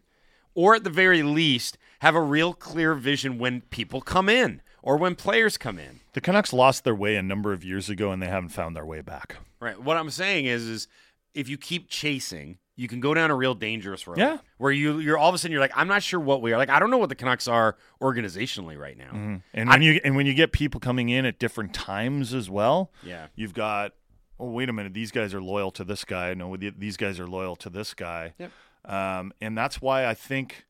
[0.54, 4.98] or at the very least, have a real clear vision when people come in or
[4.98, 6.00] when players come in.
[6.14, 8.86] The Canucks lost their way a number of years ago, and they haven't found their
[8.86, 9.38] way back.
[9.60, 9.82] Right.
[9.82, 10.88] What I'm saying is, is
[11.36, 14.18] if you keep chasing, you can go down a real dangerous road.
[14.18, 14.38] Yeah.
[14.58, 16.58] Where you you're all of a sudden you're like, I'm not sure what we are.
[16.58, 19.40] Like I don't know what the Canucks are organizationally right now.
[19.54, 22.92] And when you and when you get people coming in at different times as well,
[23.04, 23.28] Yeah.
[23.36, 23.94] you've got
[24.40, 26.34] oh wait a minute, these guys are loyal to this guy.
[26.34, 28.34] No, these guys are loyal to this guy.
[28.38, 28.52] Yep.
[28.86, 30.66] Um, and that's why I think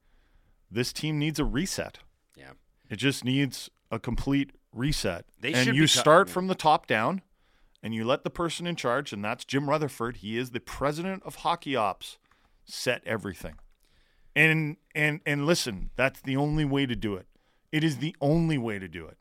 [0.71, 1.99] this team needs a reset.
[2.37, 2.51] Yeah.
[2.89, 5.25] It just needs a complete reset.
[5.39, 7.21] They and you start from the top down,
[7.85, 10.17] and you let the person in charge, and that's Jim Rutherford.
[10.17, 12.17] He is the president of hockey ops.
[12.63, 13.57] Set everything.
[14.35, 17.27] And and and listen, that's the only way to do it.
[17.71, 19.19] It is the only way to do it.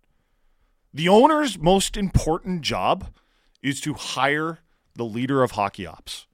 [0.95, 3.13] The owner's most important job
[3.63, 4.61] is to hire
[4.95, 6.27] the leader of hockey ops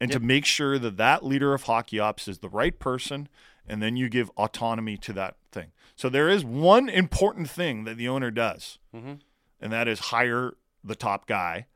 [0.00, 3.28] and to make sure that that leader of hockey ops is the right person
[3.66, 5.72] and then you give autonomy to that thing.
[5.96, 8.78] So there is one important thing that the owner does.
[8.96, 9.14] Mm-hmm.
[9.60, 10.54] And that is hire
[10.84, 11.66] the top guy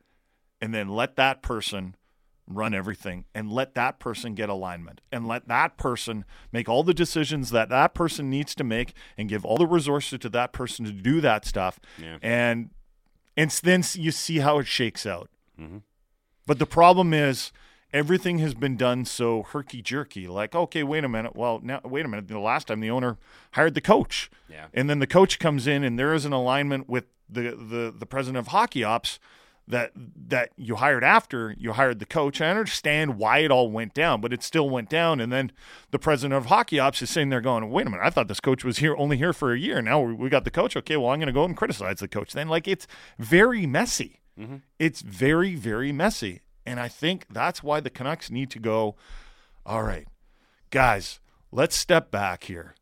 [0.60, 1.96] and then let that person
[2.46, 6.92] run everything and let that person get alignment and let that person make all the
[6.94, 10.84] decisions that that person needs to make and give all the resources to that person
[10.84, 12.18] to do that stuff Yeah.
[12.20, 12.70] and
[13.36, 15.78] and then you see how it shakes out mm-hmm.
[16.46, 17.52] but the problem is
[17.94, 22.04] everything has been done so herky jerky like okay wait a minute well now wait
[22.04, 23.18] a minute the last time the owner
[23.52, 24.66] hired the coach Yeah.
[24.74, 28.06] and then the coach comes in and there is an alignment with the the, the
[28.06, 29.18] president of hockey ops
[29.68, 32.40] that that you hired after you hired the coach.
[32.40, 35.20] I understand why it all went down, but it still went down.
[35.20, 35.52] And then
[35.90, 38.04] the president of hockey ops is sitting there going, "Wait a minute!
[38.04, 39.80] I thought this coach was here only here for a year.
[39.80, 40.76] Now we, we got the coach.
[40.76, 42.86] Okay, well I'm going to go and criticize the coach." Then like it's
[43.18, 44.20] very messy.
[44.38, 44.56] Mm-hmm.
[44.78, 48.96] It's very very messy, and I think that's why the Canucks need to go.
[49.64, 50.08] All right,
[50.70, 51.20] guys,
[51.52, 52.74] let's step back here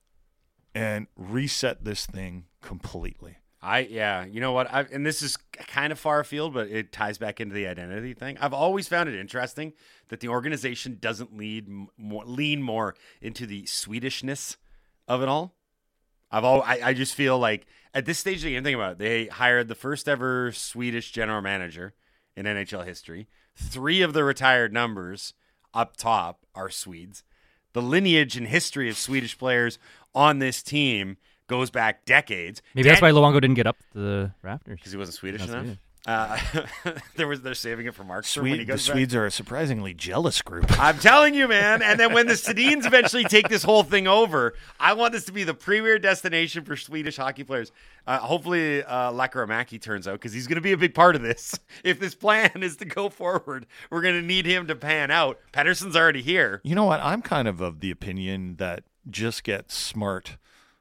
[0.75, 3.37] and reset this thing completely.
[3.63, 4.73] I yeah, you know what?
[4.73, 8.15] I, and this is kind of far afield, but it ties back into the identity
[8.15, 8.39] thing.
[8.41, 9.75] I've always found it interesting
[10.09, 14.57] that the organization doesn't lead more, lean more into the Swedishness
[15.07, 15.55] of it all.
[16.31, 18.93] I've all I, I just feel like at this stage of the game, think about
[18.93, 18.99] it.
[18.99, 21.95] They hired the first ever Swedish general manager
[22.37, 23.29] in NHL history.
[23.55, 25.35] Three of the retired numbers
[25.75, 27.25] up top are Swedes.
[27.73, 29.79] The lineage and history of Swedish players
[30.15, 31.19] on this team
[31.51, 32.63] goes back decades.
[32.75, 34.77] Maybe that's why Luongo didn't get up the rafters.
[34.77, 35.63] because he wasn't Swedish Not enough.
[35.65, 35.79] Swedish.
[36.07, 36.39] Uh,
[37.17, 38.95] there was they're saving it for Markstrom when he Swede, the goes back.
[38.95, 40.65] Swedes are a surprisingly jealous group.
[40.81, 41.83] I'm telling you, man.
[41.83, 45.33] And then when the Sedins eventually take this whole thing over, I want this to
[45.33, 47.71] be the premier destination for Swedish hockey players.
[48.07, 51.23] Uh, hopefully, uh, Lekkerimäki turns out because he's going to be a big part of
[51.23, 51.59] this.
[51.85, 55.39] If this plan is to go forward, we're going to need him to pan out.
[55.53, 56.61] Pettersson's already here.
[56.63, 57.01] You know what?
[57.01, 60.37] I'm kind of of the opinion that just get smart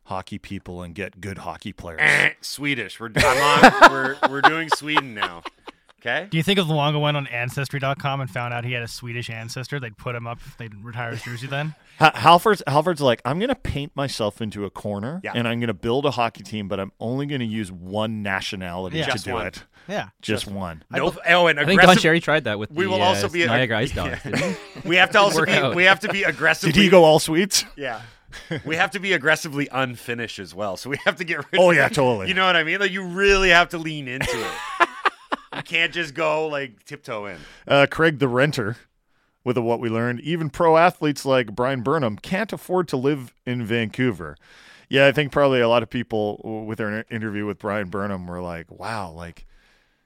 [0.09, 1.99] hockey people and get good hockey players.
[2.01, 2.99] Eh, Swedish.
[2.99, 5.43] We're I'm on, we're we're doing Sweden now.
[6.01, 6.27] Okay.
[6.31, 9.29] Do you think if Luongo went on Ancestry.com and found out he had a Swedish
[9.29, 11.75] ancestor, they'd put him up, if they'd retire his jersey then?
[11.99, 15.33] Ha- Halford's Halford's like, I'm going to paint myself into a corner Yeah.
[15.35, 18.23] and I'm going to build a hockey team, but I'm only going to use one
[18.23, 19.07] nationality Yeah.
[19.07, 19.47] to Just do one.
[19.47, 19.63] it.
[19.89, 20.07] Yeah.
[20.21, 20.81] Just one.
[20.89, 21.13] No.
[21.27, 22.01] Oh, and I think Don aggressive.
[22.01, 24.17] Cherry tried that with We the, will uh, also be a- Niagara Ice Dogs.
[24.25, 24.53] Yeah.
[24.85, 25.75] we have to also be out.
[25.75, 26.71] we have to be aggressive.
[26.71, 27.65] Did he go all sweets?
[27.75, 27.99] Yeah.
[28.65, 30.77] We have to be aggressively unfinished as well.
[30.77, 31.59] So we have to get rid.
[31.59, 32.27] Oh, of yeah, totally.
[32.27, 32.79] You know what I mean?
[32.79, 34.89] Like you really have to lean into it.
[35.55, 37.37] you can't just go like tiptoe in.
[37.67, 38.77] Uh, Craig the renter,
[39.43, 43.33] with a, what we learned, even pro athletes like Bryan Burnham can't afford to live
[43.45, 44.35] in Vancouver.
[44.89, 48.41] Yeah, I think probably a lot of people with their interview with Bryan Burnham were
[48.41, 49.45] like, "Wow, like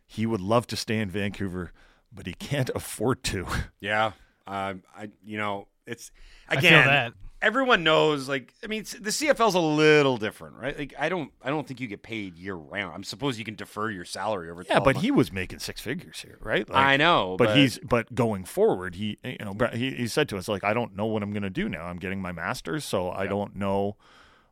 [0.05, 1.71] he would love to stay in Vancouver,
[2.11, 3.47] but he can't afford to."
[3.79, 4.11] Yeah,
[4.45, 6.11] um, I you know it's
[6.49, 7.13] I again.
[7.43, 10.77] Everyone knows, like, I mean, the CFL's a little different, right?
[10.79, 12.95] Like, I don't, I don't think you get paid year round.
[12.95, 14.63] I'm suppose you can defer your salary over.
[14.63, 14.77] Time.
[14.77, 15.01] Yeah, but months.
[15.01, 16.67] he was making six figures here, right?
[16.67, 20.29] Like, I know, but, but- he's but going forward, he you know he, he said
[20.29, 21.85] to us like, I don't know what I'm going to do now.
[21.85, 23.97] I'm getting my master's, so I don't know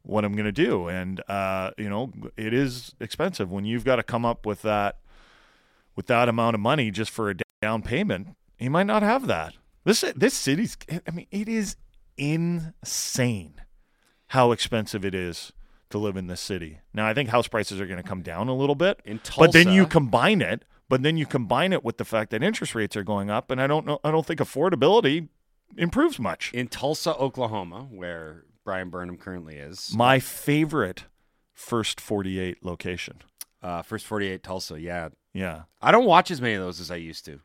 [0.03, 3.95] what I'm going to do, and uh, you know it is expensive when you've got
[3.95, 4.97] to come up with that
[5.95, 8.35] with that amount of money just for a down payment.
[8.57, 9.53] He might not have that.
[9.83, 10.77] This this city's,
[11.07, 11.75] I mean, it is
[12.21, 13.55] insane
[14.27, 15.51] how expensive it is
[15.89, 16.79] to live in this city.
[16.93, 19.51] Now, I think house prices are going to come down a little bit, In but
[19.51, 22.95] then you combine it, but then you combine it with the fact that interest rates
[22.95, 25.27] are going up, and I don't know, I don't think affordability
[25.77, 26.51] improves much.
[26.53, 29.91] in Tulsa, Oklahoma, where Bryan Burnham currently is.
[29.95, 31.05] My favorite
[31.53, 33.17] first 48 location.
[33.61, 35.09] Uh, first 48 Tulsa, yeah.
[35.33, 35.63] Yeah.
[35.81, 37.41] I don't watch as many of those as I used to.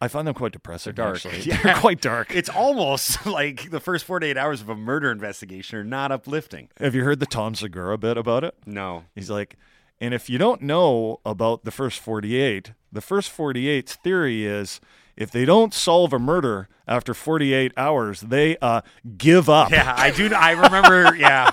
[0.00, 0.94] I find them quite depressing.
[0.94, 1.16] They're dark.
[1.26, 1.40] Actually.
[1.50, 1.62] Yeah.
[1.62, 2.34] They're quite dark.
[2.34, 6.68] It's almost like the first 48 hours of a murder investigation are not uplifting.
[6.78, 8.54] Have you heard the Tom Segura bit about it?
[8.66, 9.04] No.
[9.14, 9.56] He's like,
[10.00, 14.80] and if you don't know about the first 48, the first 48's theory is
[15.16, 18.82] if they don't solve a murder after 48 hours, they uh,
[19.16, 19.70] give up.
[19.72, 20.32] Yeah, I do.
[20.32, 21.50] I remember, yeah.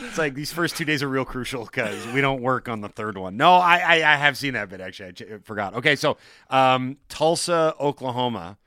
[0.00, 2.88] It's like these first two days are real crucial because we don't work on the
[2.88, 3.36] third one.
[3.36, 5.14] No, I, I, I have seen that bit actually.
[5.34, 5.74] I forgot.
[5.74, 6.16] Okay, so
[6.50, 8.58] um, Tulsa, Oklahoma,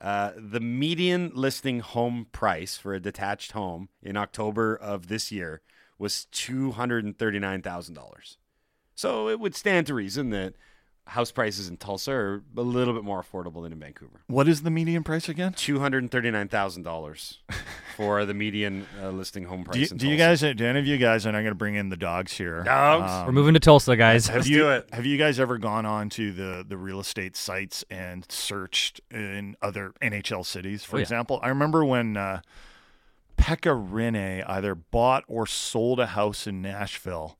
[0.00, 5.60] uh, the median listing home price for a detached home in October of this year
[5.98, 8.38] was two hundred and thirty nine thousand dollars.
[8.94, 10.54] So it would stand to reason that
[11.08, 14.20] house prices in Tulsa are a little bit more affordable than in Vancouver.
[14.26, 15.52] What is the median price again?
[15.54, 17.38] Two hundred and thirty nine thousand dollars
[17.98, 19.74] for the median uh, listing home price.
[19.74, 21.56] Do you, in do you guys, do any of you guys, and I'm going to
[21.58, 22.62] bring in the dogs here.
[22.62, 23.10] Dogs?
[23.10, 24.28] um, We're moving to Tulsa, guys.
[24.28, 24.88] Have Let's you do it.
[24.92, 29.56] have you guys ever gone on to the the real estate sites and searched in
[29.60, 31.02] other NHL cities, for Oh, yeah.
[31.02, 31.40] example?
[31.42, 32.40] I remember when uh,
[33.36, 37.36] Pekka Rinne either bought or sold a house in Nashville,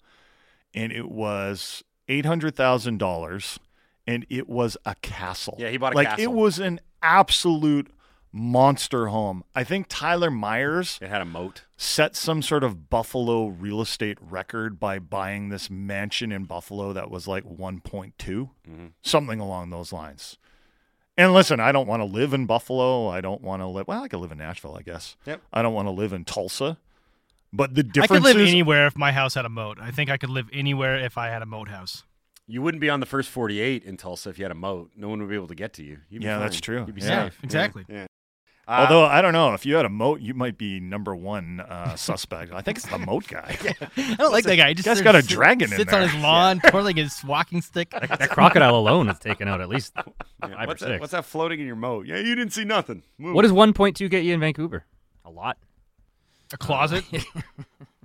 [0.74, 3.61] and it was eight hundred thousand dollars,
[4.09, 5.54] and it was a castle.
[5.59, 6.24] Yeah, he bought a like castle.
[6.24, 7.92] it was an absolute
[8.32, 9.42] monster home.
[9.54, 11.64] I think Tyler Myers It had a moat.
[11.76, 17.10] set some sort of Buffalo real estate record by buying this mansion in Buffalo that
[17.10, 18.86] was like 1.2, Mm-hmm.
[19.02, 20.36] something along those lines.
[21.16, 23.08] And listen, I don't want to live in Buffalo.
[23.08, 23.88] I don't want to live.
[23.88, 25.16] Well, I could live in Nashville, I guess.
[25.26, 25.40] Yep.
[25.52, 26.78] I don't want to live in Tulsa.
[27.52, 29.78] But the difference I difference could live is, anywhere if my house had a moat.
[29.80, 32.04] I think I could live anywhere if I had a moat house.
[32.46, 34.90] You wouldn't be on the first 48 in Tulsa if you had a moat.
[34.96, 35.98] No one would be able to get to you.
[36.08, 36.62] You'd be Yeah, that's fine.
[36.62, 36.84] true.
[36.86, 37.38] You'd be Yeah, safe.
[37.42, 37.84] exactly.
[37.88, 38.06] Yeah.
[38.68, 41.60] Uh, although I don't know if you had a moat, you might be number one
[41.60, 42.52] uh, suspect.
[42.52, 43.56] I think it's the moat guy.
[43.96, 44.68] I don't like that guy.
[44.68, 46.02] He just Guy's sort got of a dragon in sits there.
[46.02, 47.90] on his lawn, twirling his walking stick.
[47.90, 50.02] that crocodile alone is taken out at least yeah,
[50.42, 51.00] five or what's, that, six.
[51.00, 52.06] what's that floating in your moat?
[52.06, 53.04] Yeah, you didn't see nothing.
[53.16, 53.34] Move.
[53.34, 54.84] What does 1.2 get you in Vancouver?
[55.24, 55.56] A lot.
[56.52, 57.04] A closet.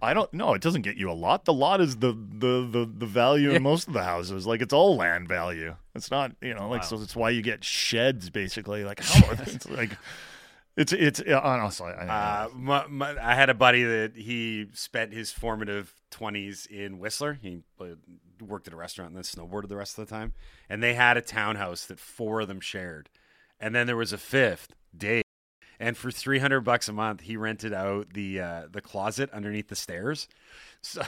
[0.01, 0.53] I don't know.
[0.53, 1.43] It doesn't get you a lot.
[1.43, 4.47] The lot is the the the, the value in most of the houses.
[4.47, 5.75] Like it's all land value.
[5.95, 7.01] It's not you know like so.
[7.01, 8.83] It's why you get sheds basically.
[8.83, 9.91] Like how it's like
[10.75, 11.91] it's it's honestly.
[11.91, 16.99] I, Uh, my, my, I had a buddy that he spent his formative 20s in
[16.99, 17.39] Whistler.
[17.41, 17.85] He uh,
[18.41, 20.33] worked at a restaurant and then snowboarded the rest of the time.
[20.69, 23.09] And they had a townhouse that four of them shared.
[23.59, 25.23] And then there was a fifth, Dave.
[25.79, 29.75] And for 300 bucks a month, he rented out the uh, the closet underneath the
[29.75, 30.27] stairs.
[30.85, 31.01] So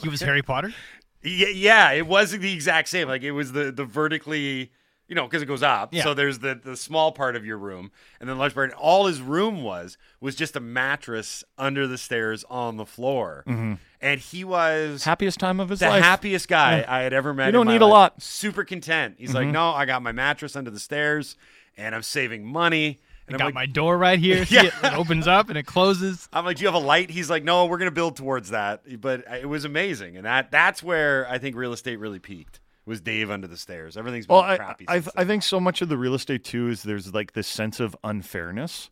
[0.00, 0.72] he was Harry Potter.
[1.20, 3.08] Yeah, yeah, it wasn't the exact same.
[3.08, 4.70] Like it was the the vertically,
[5.08, 5.94] you know, because it goes up.
[5.94, 6.04] Yeah.
[6.04, 7.90] So there's the the small part of your room,
[8.20, 8.72] and then the large part.
[8.74, 13.74] All his room was was just a mattress under the stairs on the floor, mm-hmm.
[14.02, 15.88] and he was happiest time of his life.
[15.88, 16.04] the life.
[16.04, 16.94] happiest guy Yeah.
[16.94, 17.46] I had ever met.
[17.46, 18.22] You don't need a lot.
[18.22, 19.16] Super content.
[19.18, 19.52] He's like, mm-hmm.
[19.52, 21.36] no, I got my mattress under the stairs,
[21.76, 23.00] and I'm saving money.
[23.00, 24.44] I And I'm got like, my door right here.
[24.50, 24.64] Yeah.
[24.64, 24.72] it?
[24.82, 26.28] it opens up and it closes.
[26.32, 27.10] I'm like, do you have a light?
[27.10, 29.00] He's like, no, we're gonna build towards that.
[29.00, 32.60] But it was amazing, and that that's where I think real estate really peaked.
[32.88, 33.96] Was Dave under the stairs?
[33.96, 34.86] Everything's been Well, I crappy.
[34.88, 37.80] I, I think so much of the real estate too is there's like this sense
[37.80, 38.90] of unfairness.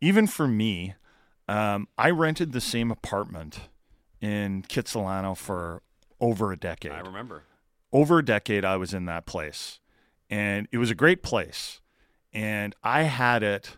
[0.00, 0.94] Even for me,
[1.48, 3.60] um, I rented the same apartment
[4.20, 5.82] in Kitsilano for
[6.20, 6.92] over a decade.
[6.92, 7.44] I remember.
[7.92, 9.80] over a decade I was in that place.
[10.30, 11.80] And it was a great place.
[12.32, 13.76] And I had it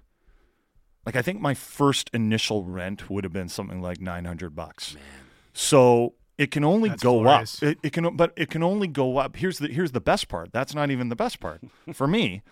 [1.07, 4.97] like I think my first initial rent would have been something like 900 bucks.
[5.53, 7.63] So it can only That's go glorious.
[7.63, 7.69] up.
[7.69, 9.37] It, it can, but it can only go up.
[9.37, 10.53] Here's the here's the best part.
[10.53, 11.61] That's not even the best part
[11.93, 12.43] for me.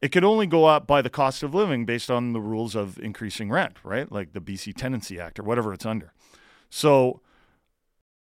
[0.00, 2.98] It could only go up by the cost of living based on the rules of
[2.98, 4.10] increasing rent, right?
[4.10, 6.12] Like the BC Tenancy Act or whatever it's under.
[6.68, 7.20] So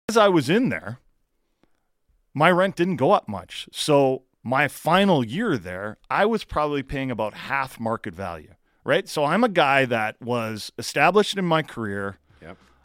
[0.08, 0.98] as I was in there,
[2.34, 3.68] my rent didn't go up much.
[3.72, 9.08] So my final year there, I was probably paying about half market value, right?
[9.08, 12.18] So I'm a guy that was established in my career.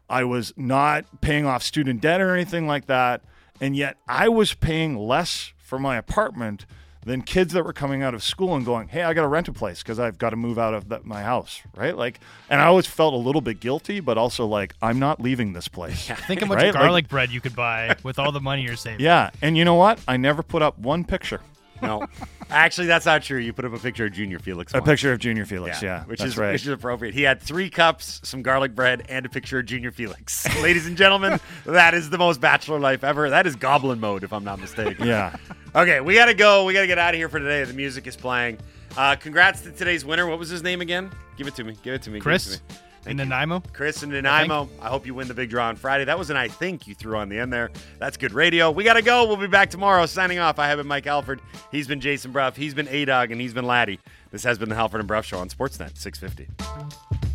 [0.09, 3.21] I was not paying off student debt or anything like that.
[3.61, 6.65] And yet I was paying less for my apartment
[7.05, 9.47] than kids that were coming out of school and going, Hey, I got to rent
[9.47, 11.61] a place because I've got to move out of the, my house.
[11.75, 11.95] Right.
[11.95, 15.53] Like, and I always felt a little bit guilty, but also like, I'm not leaving
[15.53, 16.07] this place.
[16.27, 16.65] Think how much Right?
[16.65, 19.01] Like- garlic bread you could buy with all the money you're saving.
[19.01, 19.29] Yeah.
[19.41, 19.99] And you know what?
[20.07, 21.41] I never put up one picture.
[21.81, 22.07] No,
[22.49, 23.37] actually, that's not true.
[23.39, 24.73] You put up a picture of Junior Felix.
[24.73, 24.85] A once.
[24.87, 25.81] picture of Junior Felix.
[25.81, 26.03] Yeah.
[26.05, 26.51] which that's is right.
[26.53, 27.13] which is appropriate.
[27.13, 30.45] He had three cups, some garlic bread, and a picture of Junior Felix.
[30.61, 33.29] Ladies and gentlemen, that is the most bachelor life ever.
[33.29, 35.07] That is goblin mode, if I'm not mistaken.
[35.07, 35.35] yeah.
[35.75, 36.63] Okay, we gotta go.
[36.63, 37.61] We gotta get out of here for today.
[37.65, 38.59] The music is playing.
[38.95, 40.25] Uh, congrats to today's winner.
[40.25, 41.11] What was his name again?
[41.35, 41.75] Give it to me.
[41.83, 42.19] Give it to me.
[42.19, 42.79] Give it Chris to me.
[43.05, 43.25] In Thank you.
[43.25, 43.63] Nanaimo.
[43.71, 44.67] Chris and Nanaimo.
[44.81, 46.05] I hope you win the big draw on Friday.
[46.05, 47.69] That was an I think you threw on the end there.
[47.99, 48.71] That's good radio.
[48.71, 49.25] We got to go.
[49.25, 50.05] We'll be back tomorrow.
[50.07, 50.57] Signing off.
[50.57, 51.39] I have been Mike Halford.
[51.71, 52.51] He's been Jason Brough.
[52.51, 53.99] He's been A Dog, and he's been Laddie.
[54.31, 57.34] This has been the Halford and Brough Show on Sportsnet 650.